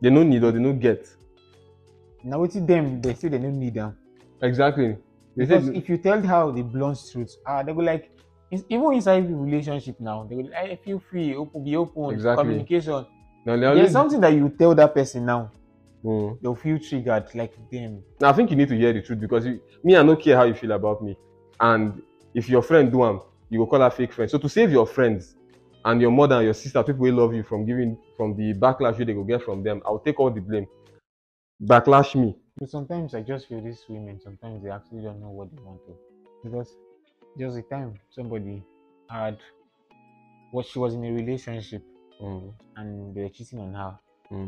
they 0.02 0.10
no 0.10 0.24
need 0.24 0.44
or 0.44 0.52
they 0.52 0.60
no 0.60 0.74
get 0.74 1.08
Now 2.24 2.42
with 2.42 2.66
them, 2.68 3.02
they 3.02 3.14
say 3.14 3.30
they 3.30 3.38
don't 3.38 3.60
need 3.60 3.76
them. 3.76 3.96
exactly 4.42 4.98
they 5.36 5.46
Because 5.46 5.70
if 5.70 5.88
you 5.88 5.98
tell 5.98 6.22
how 6.22 6.52
the 6.52 6.64
blunt 6.64 7.00
truth, 7.12 7.36
ah, 7.46 7.62
they 7.64 7.74
go 7.74 7.82
like 7.82 8.12
even 8.52 8.94
inside 8.94 9.28
the 9.28 9.36
relationship 9.36 10.00
now, 10.00 10.24
they 10.28 10.36
go 10.36 10.42
like, 10.42 10.54
"Hey, 10.54 10.80
feel 10.84 11.00
free, 11.00 11.36
open, 11.36 11.64
be 11.64 11.76
open, 11.76 12.12
Exactly. 12.12 12.44
communication. 12.44 13.06
they 13.46 13.58
There's 13.58 13.92
something 13.92 14.22
that 14.22 14.34
you 14.34 14.50
tell 14.50 14.74
that 14.76 14.94
person 14.94 15.26
now, 15.26 15.52
mm. 16.04 16.40
they'll 16.42 16.56
feel 16.56 16.80
triggered, 16.80 17.26
like 17.36 17.54
them. 17.72 18.04
Now, 18.20 18.30
I 18.30 18.34
think 18.34 18.50
you 18.52 18.58
need 18.58 18.70
to 18.70 18.76
hear 18.78 18.94
the 18.94 19.02
truth 19.02 19.20
because 19.20 19.46
you, 19.46 19.62
me, 19.84 19.96
I 19.96 20.04
don't 20.04 20.20
care 20.22 20.36
how 20.36 20.44
you 20.44 20.54
feel 20.54 20.72
about 20.72 21.04
me. 21.04 21.16
And 21.60 22.02
if 22.34 22.50
your 22.50 22.62
friend 22.62 22.92
do 22.92 23.04
am, 23.06 23.22
you 23.50 23.60
will 23.60 23.68
call 23.68 23.80
her 23.82 23.90
fake 23.90 24.14
friend. 24.14 24.30
So 24.30 24.38
to 24.38 24.50
save 24.50 24.72
your 24.72 24.86
friends 24.86 25.36
and 25.88 26.02
your 26.02 26.12
mother 26.12 26.36
and 26.36 26.46
your 26.46 26.54
sister, 26.54 26.84
people 26.84 27.02
will 27.02 27.16
love 27.16 27.34
you 27.34 27.44
from 27.44 27.66
giving 27.66 27.98
from 28.18 28.36
the 28.36 28.54
backlash 28.54 29.00
you 29.00 29.06
they 29.06 29.14
go 29.14 29.24
get 29.24 29.42
from 29.44 29.64
them, 29.64 29.82
I'll 29.86 30.00
take 30.00 30.20
all 30.20 30.32
the 30.32 30.42
blame. 30.42 30.68
Backlash 31.62 32.16
me. 32.16 32.36
Sometimes 32.68 33.16
I 33.16 33.22
just 33.22 33.48
feel 33.48 33.62
these 33.62 33.86
women, 33.90 34.20
sometimes 34.20 34.64
they 34.64 34.70
actually 34.70 35.02
don't 35.04 35.20
know 35.20 35.30
what 35.30 35.50
they 35.52 35.62
want 35.62 35.82
to. 35.86 35.98
Because 36.44 36.76
there 37.36 37.48
was 37.48 37.56
a 37.58 37.62
time 37.64 38.00
somebody 38.10 38.64
had 39.10 39.40
what 40.52 40.66
she 40.66 40.80
was 40.80 40.94
in 40.94 41.04
a 41.06 41.12
relationship 41.12 41.84
Mm, 42.22 42.52
and 42.78 43.16
they 43.16 43.22
were 43.24 43.30
cheating 43.30 43.60
on 43.60 43.74
her 43.74 44.00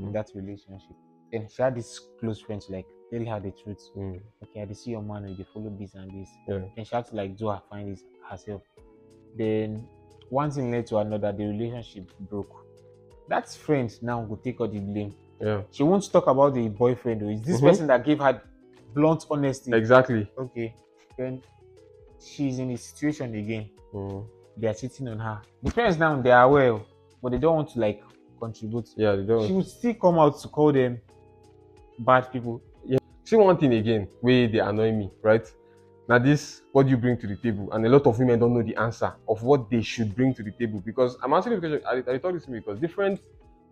in 0.04 0.12
mm, 0.12 0.14
that 0.14 0.30
relationship. 0.34 0.96
Then 1.32 1.48
she 1.50 1.62
had 1.62 1.76
this 1.76 2.00
close 2.20 2.42
friend 2.42 2.62
to 2.62 2.72
like 2.72 2.88
tell 3.12 3.26
her 3.26 3.40
the 3.40 3.52
truth. 3.52 3.82
mm, 3.96 4.20
Okay, 4.44 4.62
I 4.64 4.74
see 4.74 4.92
your 4.92 5.04
man, 5.04 5.36
they 5.38 5.46
follow 5.54 5.70
this 5.80 5.94
and 5.96 6.12
this. 6.12 6.30
yeah. 6.48 6.60
Then 6.76 6.86
she 6.86 6.96
had 6.96 7.06
to 7.08 7.16
like 7.16 7.38
do 7.38 7.50
her 7.50 7.62
find 7.70 7.92
this 7.92 8.04
herself. 8.30 8.64
Then 9.38 9.88
one 10.30 10.52
thing 10.52 10.72
led 10.72 10.86
to 10.88 10.98
another, 10.98 11.32
the 11.32 11.46
relationship 11.46 12.12
broke. 12.20 12.66
That 13.28 13.50
friend 13.54 13.92
now 14.02 14.22
will 14.22 14.38
take 14.38 14.60
all 14.62 14.68
the 14.68 14.80
blame. 14.80 15.14
Yeah. 15.40 15.62
She 15.72 15.84
won't 15.84 16.12
talk 16.12 16.28
about 16.28 16.54
the 16.54 16.68
boyfriend. 16.68 17.22
Or 17.24 17.32
it's 17.32 17.42
this 17.46 17.62
Mhm. 17.62 17.68
person 17.70 17.88
that 17.88 18.04
gave 18.04 18.20
her 18.20 18.42
blunt 18.94 19.26
honesty. 19.30 19.72
Exactly. 19.74 20.30
Okay. 20.38 20.74
Then 21.18 21.42
she's 22.20 22.60
in 22.60 22.72
a 22.72 22.78
situation 22.78 23.34
again. 23.36 23.70
Mm, 23.94 24.26
They 24.58 24.68
are 24.68 24.74
cheating 24.74 25.08
on 25.08 25.20
her. 25.20 25.42
The 25.64 25.72
friends 25.72 25.98
now 25.98 26.22
they 26.22 26.32
are 26.32 26.44
aware, 26.44 26.80
but 27.22 27.32
they 27.32 27.38
don't 27.38 27.56
want 27.56 27.70
to 27.70 27.80
like 27.80 28.04
contribute. 28.40 28.90
yeah, 28.98 29.16
they 29.16 29.24
don't. 29.24 29.48
she 29.48 29.54
would 29.54 29.68
still 29.68 29.94
come 29.94 30.20
out 30.20 30.38
to 30.40 30.48
call 30.50 30.72
them 30.74 31.00
bad 32.00 32.32
people. 32.32 32.62
yeah 32.86 32.98
See 33.24 33.36
one 33.38 33.58
thing 33.58 33.74
again, 33.74 34.08
where 34.22 34.48
they 34.48 34.60
annoy 34.60 34.92
me, 34.92 35.12
right? 35.22 35.46
Now 36.10 36.18
this, 36.18 36.64
what 36.72 36.84
do 36.84 36.90
you 36.90 36.98
bring 36.98 37.18
to 37.20 37.28
the 37.28 37.36
table? 37.36 37.72
And 37.72 37.86
a 37.86 37.90
lot 37.90 38.08
of 38.08 38.18
women 38.18 38.40
don't 38.40 38.56
know 38.56 38.64
the 38.64 38.76
answer 38.78 39.14
of 39.28 39.44
what 39.44 39.70
they 39.70 39.84
should 39.84 40.16
bring 40.16 40.34
to 40.34 40.42
the 40.42 40.52
table 40.52 40.82
because 40.84 41.16
I'm 41.24 41.34
asking 41.34 41.54
the 41.54 41.60
question. 41.60 41.82
I, 41.88 42.14
I 42.14 42.18
thought 42.18 42.34
this 42.34 42.46
to 42.46 42.52
me 42.52 42.60
because 42.60 42.80
different 42.80 43.22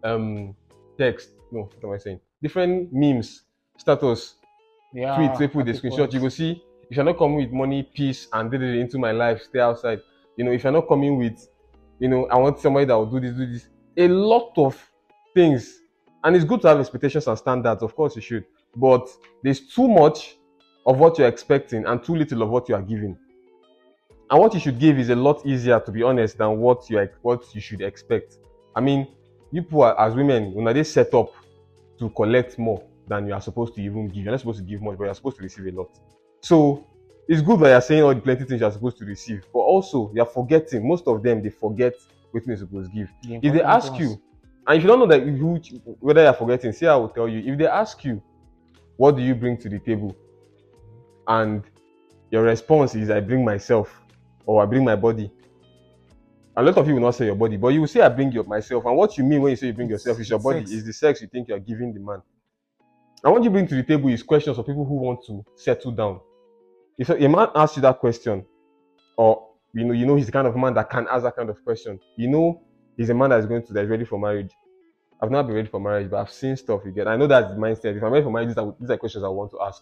um 0.03 0.55
text, 0.99 1.31
no, 1.51 1.61
what 1.61 1.83
am 1.83 1.91
I 1.95 1.97
saying? 1.97 2.19
Different 2.43 2.93
memes, 2.93 3.41
status, 3.75 4.35
Yeah. 4.93 5.17
tweets, 5.17 5.39
people 5.39 5.63
they 5.63 5.73
happy 5.73 5.89
screenshot. 5.89 6.13
You 6.13 6.19
go 6.19 6.29
see 6.29 6.63
if 6.91 6.95
you're 6.95 7.05
not 7.05 7.17
coming 7.17 7.37
with 7.37 7.51
money, 7.51 7.81
peace, 7.81 8.27
and 8.31 8.51
did 8.51 8.61
it 8.61 8.79
into 8.79 8.99
my 8.99 9.11
life, 9.11 9.41
stay 9.41 9.59
outside. 9.59 9.99
You 10.35 10.45
know, 10.45 10.51
if 10.51 10.63
you're 10.63 10.71
not 10.71 10.87
coming 10.87 11.17
with, 11.17 11.39
you 11.99 12.07
know, 12.07 12.27
I 12.27 12.37
want 12.37 12.59
somebody 12.59 12.85
that 12.85 12.95
will 12.95 13.07
do 13.07 13.19
this, 13.19 13.35
do 13.35 13.51
this. 13.51 13.67
A 13.97 14.07
lot 14.07 14.53
of 14.57 14.79
things, 15.33 15.81
and 16.23 16.35
it's 16.35 16.45
good 16.45 16.61
to 16.61 16.67
have 16.67 16.79
expectations 16.79 17.25
and 17.25 17.35
standards. 17.35 17.81
Of 17.81 17.95
course, 17.95 18.15
you 18.15 18.21
should, 18.21 18.45
but 18.75 19.09
there's 19.41 19.61
too 19.73 19.87
much 19.87 20.37
of 20.87 20.97
what 20.97 21.19
you're 21.19 21.27
expecting 21.27 21.85
and 21.85 22.03
too 22.03 22.15
little 22.15 22.41
of 22.41 22.49
what 22.49 22.69
you 22.69 22.75
are 22.75 22.81
giving. 22.81 23.15
And 24.29 24.39
what 24.39 24.53
you 24.53 24.59
should 24.59 24.79
give 24.79 24.97
is 24.97 25.09
a 25.09 25.15
lot 25.15 25.45
easier, 25.45 25.79
to 25.81 25.91
be 25.91 26.01
honest, 26.01 26.37
than 26.37 26.57
what 26.57 26.89
you 26.89 27.07
what 27.21 27.43
you 27.53 27.61
should 27.61 27.81
expect. 27.81 28.37
I 28.75 28.81
mean, 28.81 29.07
you 29.51 29.65
are, 29.81 29.99
as 29.99 30.15
women, 30.15 30.53
when 30.53 30.67
are 30.67 30.73
they 30.73 30.83
set 30.83 31.13
up 31.13 31.33
to 31.99 32.09
collect 32.09 32.57
more 32.57 32.83
than 33.07 33.27
you 33.27 33.33
are 33.33 33.41
supposed 33.41 33.75
to 33.75 33.81
even 33.81 34.07
give? 34.07 34.23
You're 34.23 34.31
not 34.31 34.39
supposed 34.39 34.59
to 34.59 34.65
give 34.65 34.81
much, 34.81 34.97
but 34.97 35.05
you're 35.05 35.13
supposed 35.13 35.37
to 35.37 35.43
receive 35.43 35.67
a 35.67 35.71
lot. 35.71 35.89
So 36.41 36.85
it's 37.27 37.41
good 37.41 37.59
that 37.61 37.69
you're 37.69 37.81
saying 37.81 38.03
all 38.03 38.15
the 38.15 38.21
plenty 38.21 38.45
things 38.45 38.61
you're 38.61 38.71
supposed 38.71 38.97
to 38.97 39.05
receive, 39.05 39.45
but 39.53 39.59
also 39.59 40.11
you're 40.13 40.25
forgetting. 40.25 40.87
Most 40.87 41.07
of 41.07 41.21
them 41.23 41.41
they 41.41 41.49
forget 41.49 41.93
what 42.31 42.45
they're 42.45 42.57
supposed 42.57 42.91
to 42.91 42.97
give. 42.97 43.09
The 43.23 43.47
If 43.47 43.53
they 43.53 43.61
ask 43.61 43.91
ones. 43.91 44.03
you, 44.03 44.21
and 44.67 44.77
if 44.77 44.83
you 44.83 44.87
don't 44.87 44.99
know 44.99 45.07
that 45.07 45.21
who, 45.21 45.55
whether 45.99 46.23
you're 46.23 46.33
forgetting, 46.33 46.71
see, 46.73 46.87
I 46.87 46.95
will 46.95 47.09
tell 47.09 47.27
you. 47.27 47.39
If 47.51 47.57
they 47.57 47.67
ask 47.67 48.03
you, 48.03 48.21
what 48.97 49.15
do 49.15 49.21
you 49.21 49.35
bring 49.35 49.57
to 49.57 49.69
the 49.69 49.79
table, 49.79 50.15
and 51.27 51.63
your 52.31 52.43
response 52.43 52.95
is, 52.95 53.09
I 53.09 53.19
bring 53.19 53.43
myself, 53.43 54.01
or 54.45 54.61
I 54.61 54.65
bring 54.65 54.83
my 54.83 54.95
body. 54.95 55.31
A 56.55 56.63
lot 56.63 56.77
of 56.77 56.87
you 56.87 56.95
will 56.95 57.01
not 57.01 57.15
say 57.15 57.25
your 57.25 57.35
body, 57.35 57.57
but 57.57 57.69
you 57.69 57.81
will 57.81 57.87
say, 57.87 58.01
I 58.01 58.09
bring 58.09 58.31
your, 58.31 58.43
myself. 58.43 58.85
And 58.85 58.95
what 58.95 59.17
you 59.17 59.23
mean 59.23 59.41
when 59.41 59.51
you 59.51 59.55
say 59.55 59.67
you 59.67 59.73
bring 59.73 59.89
yourself 59.89 60.19
is 60.19 60.29
your 60.29 60.39
body, 60.39 60.59
Sex. 60.61 60.71
is 60.71 60.85
the 60.85 60.93
sex 60.93 61.21
you 61.21 61.27
think 61.27 61.49
you 61.49 61.55
are 61.55 61.59
giving 61.59 61.93
the 61.93 61.99
man. 61.99 62.21
And 63.23 63.33
what 63.33 63.43
you 63.43 63.49
bring 63.49 63.67
to 63.67 63.75
the 63.75 63.83
table 63.83 64.09
is 64.09 64.23
questions 64.23 64.57
of 64.57 64.65
people 64.65 64.85
who 64.85 64.95
want 64.95 65.19
to 65.27 65.43
settle 65.55 65.91
down. 65.91 66.19
If 66.97 67.09
a 67.09 67.27
man 67.27 67.49
asks 67.55 67.75
you 67.75 67.81
that 67.83 67.99
question, 67.99 68.43
or 69.17 69.47
you 69.73 69.85
know, 69.85 69.93
you 69.93 70.05
know 70.05 70.15
he's 70.15 70.25
the 70.25 70.31
kind 70.31 70.47
of 70.47 70.55
man 70.55 70.73
that 70.75 70.89
can 70.89 71.07
ask 71.11 71.23
that 71.23 71.35
kind 71.35 71.49
of 71.49 71.63
question. 71.63 71.99
You 72.15 72.29
know 72.29 72.61
he's 72.95 73.09
a 73.09 73.13
man 73.13 73.29
that's 73.29 73.45
going 73.45 73.65
to 73.67 73.73
that's 73.73 73.87
ready 73.87 74.05
for 74.05 74.19
marriage. 74.19 74.51
I've 75.21 75.31
not 75.31 75.47
been 75.47 75.55
ready 75.55 75.67
for 75.67 75.79
marriage, 75.79 76.09
but 76.09 76.17
I've 76.17 76.31
seen 76.31 76.55
stuff 76.55 76.81
you 76.85 76.91
get. 76.91 77.07
I 77.07 77.15
know 77.17 77.27
that's 77.27 77.49
the 77.51 77.55
mindset. 77.55 77.95
If 77.95 78.03
I'm 78.03 78.11
ready 78.11 78.23
for 78.23 78.31
marriage, 78.31 78.49
these 78.49 78.57
are, 78.57 78.75
these 78.79 78.89
are 78.89 78.97
questions 78.97 79.23
I 79.23 79.29
want 79.29 79.51
to 79.51 79.59
ask. 79.61 79.81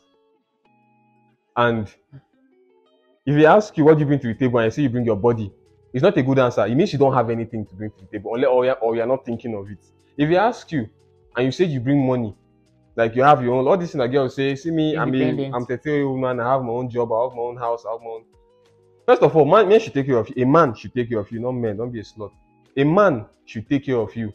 And 1.57 1.87
if 3.25 3.35
he 3.35 3.45
ask 3.45 3.77
you 3.77 3.85
what 3.85 3.99
you 3.99 4.05
bring 4.05 4.19
to 4.19 4.27
the 4.27 4.33
table 4.33 4.59
and 4.59 4.67
I 4.67 4.69
say 4.69 4.83
you 4.83 4.89
bring 4.89 5.05
your 5.05 5.15
body, 5.15 5.51
it's 5.93 6.03
not 6.03 6.17
a 6.17 6.23
good 6.23 6.39
answer. 6.39 6.65
It 6.65 6.75
means 6.75 6.91
you 6.91 6.99
don't 6.99 7.13
have 7.13 7.29
anything 7.29 7.65
to 7.65 7.73
bring 7.73 7.89
to 7.91 8.01
the 8.01 8.07
table, 8.07 8.31
or 8.31 8.65
you're, 8.65 8.75
or 8.75 8.95
you're 8.95 9.05
not 9.05 9.25
thinking 9.25 9.55
of 9.55 9.69
it. 9.69 9.79
If 10.17 10.29
he 10.29 10.35
ask 10.35 10.71
you 10.71 10.89
and 11.35 11.45
you 11.45 11.51
say 11.51 11.65
you 11.65 11.79
bring 11.79 12.05
money, 12.05 12.35
like 12.95 13.15
you 13.15 13.23
have 13.23 13.41
your 13.43 13.55
own, 13.55 13.67
all 13.67 13.77
these 13.77 13.91
things 13.91 14.01
that 14.01 14.07
girls 14.09 14.35
say, 14.35 14.55
see 14.55 14.71
me, 14.71 14.97
I'm 14.97 15.13
a. 15.13 15.51
I'm 15.53 15.65
30 15.65 15.89
year 15.89 16.05
old 16.05 16.19
man, 16.19 16.39
I 16.39 16.51
have 16.51 16.61
my 16.63 16.71
own 16.71 16.89
job, 16.89 17.11
I 17.11 17.23
have 17.23 17.33
my 17.33 17.41
own 17.41 17.57
house, 17.57 17.85
I 17.87 17.91
have 17.91 18.01
my 18.01 18.07
own. 18.07 18.25
First 19.05 19.21
of 19.21 19.35
all, 19.35 19.45
man, 19.45 19.69
men 19.69 19.79
should 19.79 19.93
take 19.93 20.07
care 20.07 20.17
of 20.17 20.29
you. 20.29 20.43
A 20.43 20.45
man 20.45 20.73
should 20.73 20.93
take 20.93 21.09
care 21.09 21.19
of 21.19 21.31
you, 21.31 21.39
not 21.39 21.51
men. 21.51 21.77
Don't 21.77 21.91
be 21.91 21.99
a 21.99 22.03
slut. 22.03 22.31
A 22.75 22.83
man 22.83 23.25
should 23.45 23.69
take 23.69 23.85
care 23.85 23.97
of 23.97 24.15
you. 24.15 24.33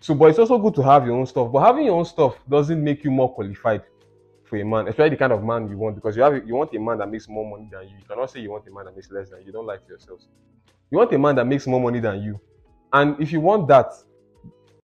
So, 0.00 0.14
but 0.14 0.30
it's 0.30 0.38
also 0.38 0.58
good 0.58 0.74
to 0.76 0.82
have 0.82 1.06
your 1.06 1.16
own 1.16 1.26
stuff. 1.26 1.50
But 1.50 1.60
having 1.60 1.86
your 1.86 1.98
own 1.98 2.04
stuff 2.04 2.36
doesn't 2.48 2.82
make 2.82 3.02
you 3.04 3.10
more 3.10 3.34
qualified 3.34 3.82
for 4.54 4.60
a 4.60 4.64
man, 4.64 4.88
especially 4.88 5.10
the 5.10 5.16
kind 5.16 5.32
of 5.32 5.42
man 5.42 5.68
you 5.68 5.76
want, 5.76 5.96
because 5.96 6.16
you 6.16 6.22
have 6.22 6.46
you 6.46 6.54
want 6.54 6.72
a 6.74 6.78
man 6.78 6.98
that 6.98 7.10
makes 7.10 7.28
more 7.28 7.44
money 7.48 7.68
than 7.70 7.82
you. 7.88 7.96
You 7.98 8.04
cannot 8.08 8.30
say 8.30 8.40
you 8.40 8.50
want 8.50 8.66
a 8.68 8.70
man 8.70 8.84
that 8.86 8.94
makes 8.94 9.10
less 9.10 9.30
than 9.30 9.40
you. 9.40 9.46
You 9.46 9.52
don't 9.52 9.66
lie 9.66 9.76
to 9.76 9.88
yourselves. 9.88 10.28
You 10.90 10.98
want 10.98 11.12
a 11.12 11.18
man 11.18 11.34
that 11.36 11.46
makes 11.46 11.66
more 11.66 11.80
money 11.80 12.00
than 12.00 12.22
you, 12.22 12.40
and 12.92 13.20
if 13.20 13.32
you 13.32 13.40
want 13.40 13.66
that, 13.68 13.90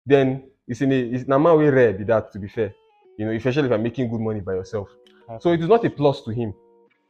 then 0.07 0.44
it's 0.66 0.81
in 0.81 0.92
a 0.92 0.98
it's 0.98 1.24
in 1.24 1.33
a 1.33 1.38
man 1.38 1.57
way 1.59 1.68
rare 1.68 1.92
be 1.92 2.04
that 2.04 2.33
to 2.33 2.38
be 2.38 2.48
fair. 2.48 2.72
You 3.18 3.26
know, 3.26 3.33
especially 3.33 3.64
if 3.64 3.70
you're 3.70 3.78
making 3.78 4.11
good 4.11 4.20
money 4.20 4.40
by 4.40 4.54
yourself. 4.54 4.88
So 5.40 5.52
it 5.52 5.61
is 5.61 5.68
not 5.68 5.85
a 5.85 5.90
plus 5.90 6.22
to 6.22 6.31
him. 6.31 6.54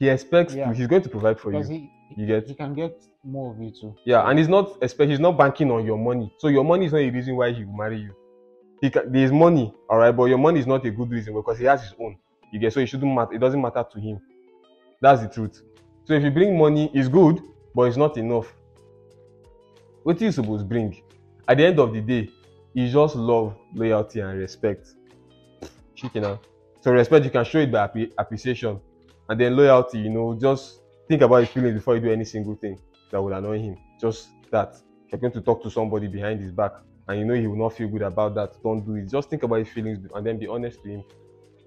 He 0.01 0.09
expects 0.09 0.55
Yeah. 0.55 0.69
to, 0.69 0.75
he's 0.75 0.87
going 0.87 1.03
to 1.03 1.09
provide 1.09 1.39
for 1.39 1.53
because 1.53 1.69
you. 1.71 1.77
he, 1.77 1.91
You 2.17 2.27
get 2.27 2.47
he 2.49 2.55
can 2.55 2.75
get 2.75 2.95
more 3.23 3.53
of 3.53 3.61
you 3.61 3.71
too. 3.71 3.95
yeah, 4.05 4.29
and 4.29 4.39
he's 4.39 4.49
not 4.49 4.83
expect 4.83 5.11
he's 5.11 5.21
not 5.21 5.37
banking 5.37 5.71
on 5.71 5.85
your 5.85 5.99
money. 5.99 6.33
So 6.39 6.49
your 6.49 6.65
money 6.65 6.87
is 6.87 6.93
not 6.93 6.99
a 6.99 7.11
reason 7.11 7.37
why 7.37 7.53
he 7.53 7.65
will 7.65 7.77
marry 7.77 8.01
you. 8.01 8.13
He 8.81 8.91
can, 8.91 9.13
there's 9.13 9.33
money, 9.33 9.75
all 9.91 9.99
right, 9.99 10.13
but 10.13 10.25
your 10.27 10.39
money 10.39 10.61
is 10.61 10.67
not 10.67 10.85
a 10.87 10.91
good 10.91 11.11
reason 11.11 11.35
because 11.35 11.59
he 11.59 11.65
has 11.67 11.83
his 11.83 11.95
own. 12.01 12.17
You 12.53 12.59
get 12.59 12.73
so 12.73 12.81
it 12.81 12.87
shouldn't 12.87 13.15
matter. 13.15 13.35
It 13.35 13.39
doesn't 13.39 13.61
matter 13.61 13.85
to 13.93 14.01
him. 14.01 14.21
That's 15.01 15.23
the 15.23 15.29
truth. 15.29 15.63
So 16.05 16.15
if 16.15 16.23
you 16.23 16.31
bring 16.31 16.57
money, 16.57 16.91
it's 16.95 17.09
good, 17.09 17.41
but 17.75 17.83
it's 17.83 17.97
not 17.97 18.17
enough. 18.17 18.55
What 20.03 20.21
you 20.21 20.33
supposed 20.33 20.63
to 20.63 20.69
bring? 20.69 21.03
At 21.47 21.59
the 21.59 21.67
end 21.67 21.79
of 21.79 21.93
the 21.93 22.01
day, 22.01 22.31
it's 22.75 22.93
just 22.93 23.17
love, 23.17 23.57
loyalty, 23.75 24.21
and 24.21 24.39
respect. 24.39 24.89
Chicken. 25.95 26.39
So 26.81 26.93
respect 26.93 27.25
you 27.25 27.31
can 27.31 27.45
show 27.45 27.59
it 27.59 27.73
by 27.73 27.87
appre- 27.89 28.13
appreciation, 28.17 28.81
and 29.29 29.41
then 29.41 29.57
loyalty. 29.57 29.99
You 29.99 30.11
know, 30.11 30.39
just 30.41 30.81
think 31.09 31.23
about 31.23 31.41
his 31.41 31.49
feelings 31.49 31.75
before 31.75 31.97
you 31.97 32.01
do 32.01 32.13
any 32.13 32.25
single 32.25 32.55
thing 32.55 32.81
that 33.11 33.21
will 33.21 33.33
annoy 33.33 33.59
him. 33.59 33.77
Just 34.01 34.29
that. 34.51 34.77
If 35.07 35.13
you're 35.13 35.21
going 35.21 35.33
to 35.33 35.41
talk 35.41 35.63
to 35.63 35.71
somebody 35.71 36.07
behind 36.07 36.41
his 36.41 36.53
back 36.53 36.73
and 37.09 37.19
you 37.19 37.25
know 37.25 37.35
he 37.35 37.47
will 37.47 37.57
not 37.57 37.73
feel 37.73 37.89
good 37.89 38.03
about 38.03 38.35
that, 38.35 38.63
don't 38.63 38.85
do 38.85 38.95
it. 38.97 39.11
Just 39.11 39.31
think 39.31 39.43
about 39.43 39.61
his 39.61 39.69
feelings 39.71 40.07
and 40.15 40.27
then 40.27 40.39
be 40.39 40.47
honest 40.47 40.83
to 40.83 40.89
him. 40.91 41.05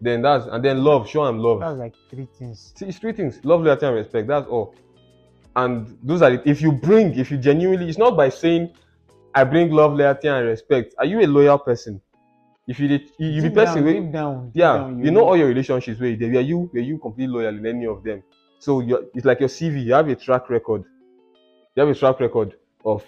Then 0.01 0.23
that's 0.23 0.47
and 0.47 0.65
then 0.65 0.83
love, 0.83 1.07
show 1.07 1.25
him 1.27 1.37
love. 1.37 1.59
That's 1.59 1.77
like 1.77 1.93
three 2.09 2.27
things. 2.37 2.73
See, 2.75 2.87
it's 2.87 2.97
three 2.97 3.13
things: 3.13 3.39
love, 3.43 3.61
loyalty, 3.61 3.85
and 3.85 3.95
respect. 3.95 4.27
That's 4.27 4.47
all. 4.47 4.73
And 5.55 5.95
those 6.01 6.21
are 6.23 6.31
the, 6.35 6.49
if 6.49 6.61
you 6.61 6.71
bring, 6.71 7.13
if 7.19 7.29
you 7.29 7.37
genuinely, 7.37 7.87
it's 7.87 7.99
not 7.99 8.17
by 8.17 8.29
saying, 8.29 8.73
"I 9.35 9.43
bring 9.43 9.69
love, 9.69 9.93
loyalty, 9.93 10.27
and 10.27 10.47
respect." 10.47 10.95
Are 10.97 11.05
you 11.05 11.21
a 11.21 11.27
loyal 11.27 11.59
person? 11.59 12.01
If 12.67 12.79
you 12.79 12.87
did, 12.87 13.11
you, 13.19 13.27
you 13.29 13.41
be 13.43 13.49
Deep 13.49 13.55
person 13.57 13.75
down, 13.75 13.85
wey 13.85 14.11
down, 14.11 14.51
yeah, 14.55 14.73
down, 14.77 15.03
you 15.03 15.11
know 15.11 15.25
all 15.25 15.37
your 15.37 15.47
relationships 15.47 15.99
where 15.99 16.15
they 16.15 16.29
were 16.29 16.41
you 16.41 16.69
were 16.73 16.79
you 16.79 16.97
completely 16.97 17.33
loyal 17.33 17.55
in 17.55 17.65
any 17.65 17.85
of 17.85 18.03
them. 18.03 18.23
So 18.59 18.79
you're, 18.79 19.03
it's 19.13 19.25
like 19.25 19.39
your 19.39 19.49
CV. 19.49 19.83
You 19.85 19.93
have 19.93 20.07
a 20.07 20.15
track 20.15 20.49
record. 20.49 20.83
You 21.75 21.81
have 21.81 21.89
a 21.89 21.95
track 21.95 22.19
record 22.19 22.55
of 22.85 23.03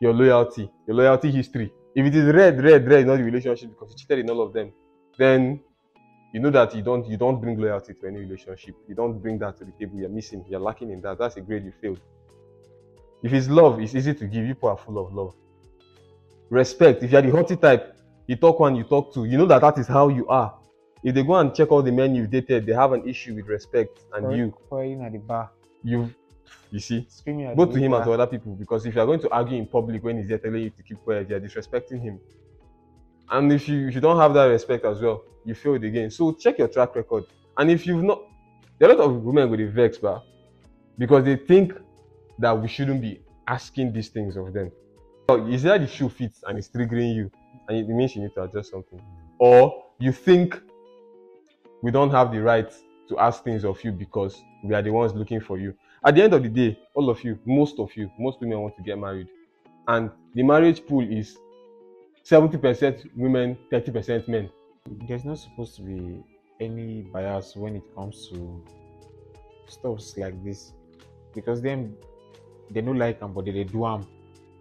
your 0.00 0.14
loyalty, 0.14 0.70
your 0.86 0.96
loyalty 0.96 1.30
history. 1.30 1.72
If 1.94 2.06
it 2.06 2.14
is 2.14 2.34
red, 2.34 2.62
red, 2.62 2.86
red, 2.86 3.06
not 3.06 3.16
the 3.16 3.22
relationship 3.22 3.70
because 3.70 3.90
you 3.90 3.96
cheated 3.96 4.20
in 4.20 4.30
all 4.30 4.42
of 4.42 4.52
them, 4.52 4.72
then 5.18 5.60
you 6.36 6.42
know 6.42 6.50
that 6.50 6.74
you 6.74 6.82
don't 6.82 7.08
you 7.08 7.16
don't 7.16 7.40
bring 7.40 7.58
loyalty 7.58 7.94
to 7.94 8.06
any 8.06 8.18
relationship. 8.18 8.74
You 8.86 8.94
don't 8.94 9.18
bring 9.22 9.38
that 9.38 9.56
to 9.56 9.64
the 9.64 9.72
table. 9.72 9.98
You're 9.98 10.10
missing. 10.10 10.44
You're 10.50 10.60
lacking 10.60 10.90
in 10.90 11.00
that. 11.00 11.16
That's 11.16 11.38
a 11.38 11.40
grade 11.40 11.64
you 11.64 11.72
failed. 11.80 11.98
If 13.22 13.32
it's 13.32 13.48
love, 13.48 13.80
it's 13.80 13.94
easy 13.94 14.12
to 14.12 14.26
give. 14.26 14.46
People 14.46 14.68
are 14.68 14.76
full 14.76 14.98
of 14.98 15.14
love. 15.14 15.32
Respect. 16.50 17.02
If 17.02 17.10
you're 17.10 17.22
the 17.22 17.30
haughty 17.30 17.56
type, 17.56 17.96
you 18.26 18.36
talk 18.36 18.60
one, 18.60 18.76
you 18.76 18.84
talk 18.84 19.14
two. 19.14 19.24
You 19.24 19.38
know 19.38 19.46
that 19.46 19.62
that 19.62 19.78
is 19.78 19.86
how 19.86 20.08
you 20.08 20.28
are. 20.28 20.54
If 21.02 21.14
they 21.14 21.22
go 21.22 21.36
and 21.36 21.54
check 21.54 21.72
all 21.72 21.80
the 21.80 21.90
men 21.90 22.14
you've 22.14 22.28
dated, 22.28 22.66
they 22.66 22.74
have 22.74 22.92
an 22.92 23.08
issue 23.08 23.34
with 23.34 23.46
respect, 23.46 24.00
and 24.12 24.36
you, 24.36 24.52
Quarreling 24.68 25.04
at 25.06 25.12
the 25.12 25.18
bar, 25.18 25.50
you, 25.82 26.12
you 26.70 26.80
see, 26.80 27.08
both 27.54 27.72
to 27.72 27.78
him 27.78 27.94
and 27.94 28.04
to 28.04 28.12
other 28.12 28.26
people. 28.26 28.54
Because 28.56 28.84
if 28.84 28.94
you 28.94 29.00
are 29.00 29.06
going 29.06 29.20
to 29.20 29.30
argue 29.30 29.56
in 29.56 29.66
public 29.66 30.04
when 30.04 30.18
he's 30.18 30.28
there 30.28 30.38
telling 30.38 30.64
you 30.64 30.68
to 30.70 30.82
keep 30.82 30.98
quiet, 30.98 31.30
you're 31.30 31.40
disrespecting 31.40 32.02
him. 32.02 32.20
And 33.30 33.52
if 33.52 33.68
you 33.68 33.88
if 33.88 33.94
you 33.94 34.00
don't 34.00 34.18
have 34.18 34.34
that 34.34 34.44
respect 34.44 34.84
as 34.84 35.00
well, 35.00 35.24
you 35.44 35.54
failed 35.54 35.84
again. 35.84 36.10
So 36.10 36.32
check 36.32 36.58
your 36.58 36.68
track 36.68 36.94
record. 36.94 37.24
And 37.58 37.70
if 37.70 37.86
you've 37.86 38.02
not, 38.02 38.22
there 38.78 38.88
are 38.88 38.92
a 38.92 38.96
lot 38.96 39.04
of 39.06 39.22
women 39.22 39.50
with 39.50 39.60
the 39.60 39.66
vex, 39.66 39.98
because 40.98 41.24
they 41.24 41.36
think 41.36 41.72
that 42.38 42.52
we 42.60 42.68
shouldn't 42.68 43.00
be 43.00 43.20
asking 43.48 43.92
these 43.92 44.08
things 44.08 44.36
of 44.36 44.52
them. 44.52 44.70
So 45.28 45.46
is 45.46 45.62
that 45.62 45.80
the 45.80 45.86
shoe 45.86 46.08
fits 46.08 46.42
and 46.46 46.58
it's 46.58 46.68
triggering 46.68 47.14
you, 47.14 47.30
and 47.68 47.78
it 47.78 47.88
means 47.88 48.14
you 48.14 48.22
need 48.22 48.34
to 48.34 48.42
adjust 48.44 48.70
something, 48.70 49.00
or 49.38 49.84
you 49.98 50.12
think 50.12 50.60
we 51.82 51.90
don't 51.90 52.10
have 52.10 52.32
the 52.32 52.40
right 52.40 52.72
to 53.08 53.18
ask 53.18 53.42
things 53.42 53.64
of 53.64 53.82
you 53.82 53.92
because 53.92 54.42
we 54.62 54.74
are 54.74 54.82
the 54.82 54.90
ones 54.90 55.14
looking 55.14 55.40
for 55.40 55.58
you. 55.58 55.74
At 56.04 56.14
the 56.14 56.22
end 56.22 56.34
of 56.34 56.42
the 56.42 56.48
day, 56.48 56.78
all 56.94 57.08
of 57.08 57.24
you, 57.24 57.38
most 57.44 57.78
of 57.78 57.94
you, 57.96 58.10
most 58.18 58.40
women 58.40 58.60
want 58.60 58.76
to 58.76 58.82
get 58.82 58.98
married, 58.98 59.28
and 59.88 60.10
the 60.34 60.42
marriage 60.42 60.84
pool 60.86 61.06
is 61.10 61.38
70% 62.28 63.10
women, 63.16 63.56
30% 63.72 64.26
men. 64.28 64.50
There's 65.08 65.24
not 65.24 65.38
supposed 65.38 65.76
to 65.76 65.82
be 65.82 66.22
any 66.60 67.02
bias 67.02 67.54
when 67.56 67.76
it 67.76 67.82
comes 67.94 68.28
to 68.32 68.62
stuffs 69.68 70.16
like 70.16 70.42
this, 70.44 70.72
because 71.34 71.62
then 71.62 71.96
they 72.70 72.80
no 72.80 72.92
like 72.92 73.20
them, 73.20 73.32
but 73.32 73.44
they, 73.44 73.52
they 73.52 73.64
do 73.64 73.80
them. 73.82 74.06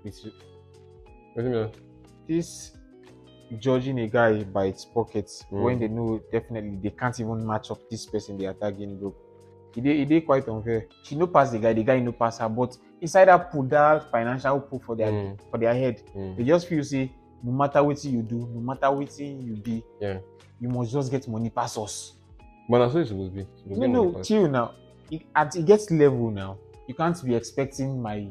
What 0.03 1.43
do 1.43 1.43
you 1.43 1.49
mean? 1.49 1.71
this 2.27 2.71
judging 3.59 3.99
a 3.99 4.07
guy 4.07 4.43
by 4.43 4.65
its 4.65 4.85
pockets 4.85 5.45
Mm. 5.51 5.61
when 5.61 5.79
they 5.79 5.87
know 5.87 6.19
definitely 6.31 6.77
they 6.81 6.89
can't 6.89 7.19
even 7.19 7.45
match 7.45 7.69
up 7.69 7.77
this 7.89 8.05
person 8.05 8.37
they 8.37 8.45
are 8.45 8.53
tagging 8.55 8.97
bro. 8.97 9.13
It 9.75 10.07
dey 10.09 10.21
quite 10.21 10.47
unfair. 10.47 10.87
She 11.03 11.15
no 11.15 11.27
pass 11.27 11.51
the 11.51 11.59
guy, 11.59 11.73
the 11.73 11.83
guy 11.83 11.99
no 11.99 12.11
pass 12.13 12.39
her, 12.39 12.49
but 12.49 12.75
inside 13.01 13.25
that 13.25 13.51
pool, 13.51 13.63
that 13.63 14.09
financial 14.11 14.59
pool 14.61 14.79
for 14.85 14.95
their 14.95 15.11
Mm, 15.11 15.37
for 15.51 15.57
their 15.59 15.73
head, 15.73 16.01
mm. 16.15 16.35
they 16.37 16.43
just 16.43 16.67
feel 16.67 16.83
say 16.83 17.11
no 17.45 17.51
matter 17.51 17.79
wetin 17.79 18.11
you 18.11 18.21
do, 18.23 18.37
no 18.53 18.59
matter 18.59 18.87
wetin 18.87 19.45
you 19.45 19.55
be, 19.55 19.83
Yeah. 20.01 20.17
you 20.59 20.67
must 20.69 20.91
just 20.91 21.11
get 21.11 21.27
money 21.27 21.49
pass 21.51 21.77
us. 21.77 22.13
But 22.67 22.79
what 22.79 22.95
it's 22.99 23.09
supposed 23.09 23.31
to 23.31 23.35
be. 23.35 23.41
It's 23.41 23.61
supposed 23.61 23.79
No, 23.81 23.87
no, 23.87 24.23
chill 24.23 24.47
now. 24.49 24.73
At 25.35 25.55
it 25.55 25.65
gets 25.67 25.91
level 25.91 26.31
now. 26.31 26.57
You 26.87 26.95
can't 26.95 27.23
be 27.23 27.35
expecting 27.35 28.01
my 28.01 28.27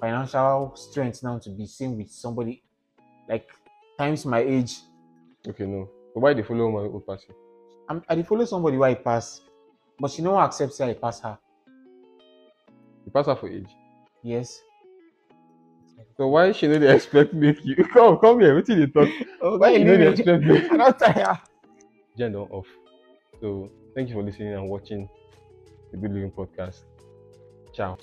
financial 0.00 0.72
strength 0.74 1.22
now 1.22 1.38
to 1.38 1.50
be 1.50 1.66
same 1.66 1.96
with 1.96 2.10
somebody 2.10 2.62
like 3.28 3.48
times 3.98 4.26
my 4.26 4.40
age. 4.40 4.80
Okay, 5.46 5.64
no. 5.66 5.88
But 6.14 6.20
why 6.20 6.34
they 6.34 6.42
follow 6.42 6.70
my 6.70 6.80
old 6.80 7.06
person? 7.06 7.34
I'm, 7.88 8.02
I 8.08 8.16
dey 8.16 8.24
follow 8.24 8.44
somebody 8.44 8.76
why 8.76 8.90
I 8.90 8.94
pass, 8.94 9.42
but 10.00 10.10
she 10.10 10.22
no 10.22 10.32
wan 10.32 10.44
accept 10.46 10.72
say 10.74 10.90
I 10.90 10.94
pass 10.94 11.20
her. 11.20 11.38
You 13.04 13.12
pass 13.12 13.26
her 13.26 13.36
for 13.36 13.48
age. 13.48 13.68
Yes. 14.24 14.60
So 16.16 16.28
why 16.28 16.52
she 16.52 16.66
know 16.66 16.78
they 16.78 16.94
expect 16.94 17.34
make 17.34 17.62
you 17.64 17.76
come 17.92 18.18
come 18.18 18.40
here? 18.40 18.54
What 18.54 18.64
did 18.64 18.78
they 18.78 18.86
talk? 18.92 19.08
Oh, 19.42 19.58
Why 19.58 19.70
you 19.70 19.84
know 19.84 19.96
they 19.96 20.08
expect 20.08 20.44
me? 20.44 20.56
I 20.70 20.76
don't 20.76 20.98
tire. 20.98 21.38
Gen 22.16 22.32
don't 22.32 22.50
off. 22.50 22.66
So 23.40 23.70
thank 23.94 24.08
you 24.08 24.14
for 24.14 24.22
listening 24.22 24.54
and 24.54 24.68
watching 24.68 25.08
the 25.92 25.98
Good 25.98 26.12
Living 26.12 26.30
Podcast. 26.30 26.84
Ciao. 27.74 27.98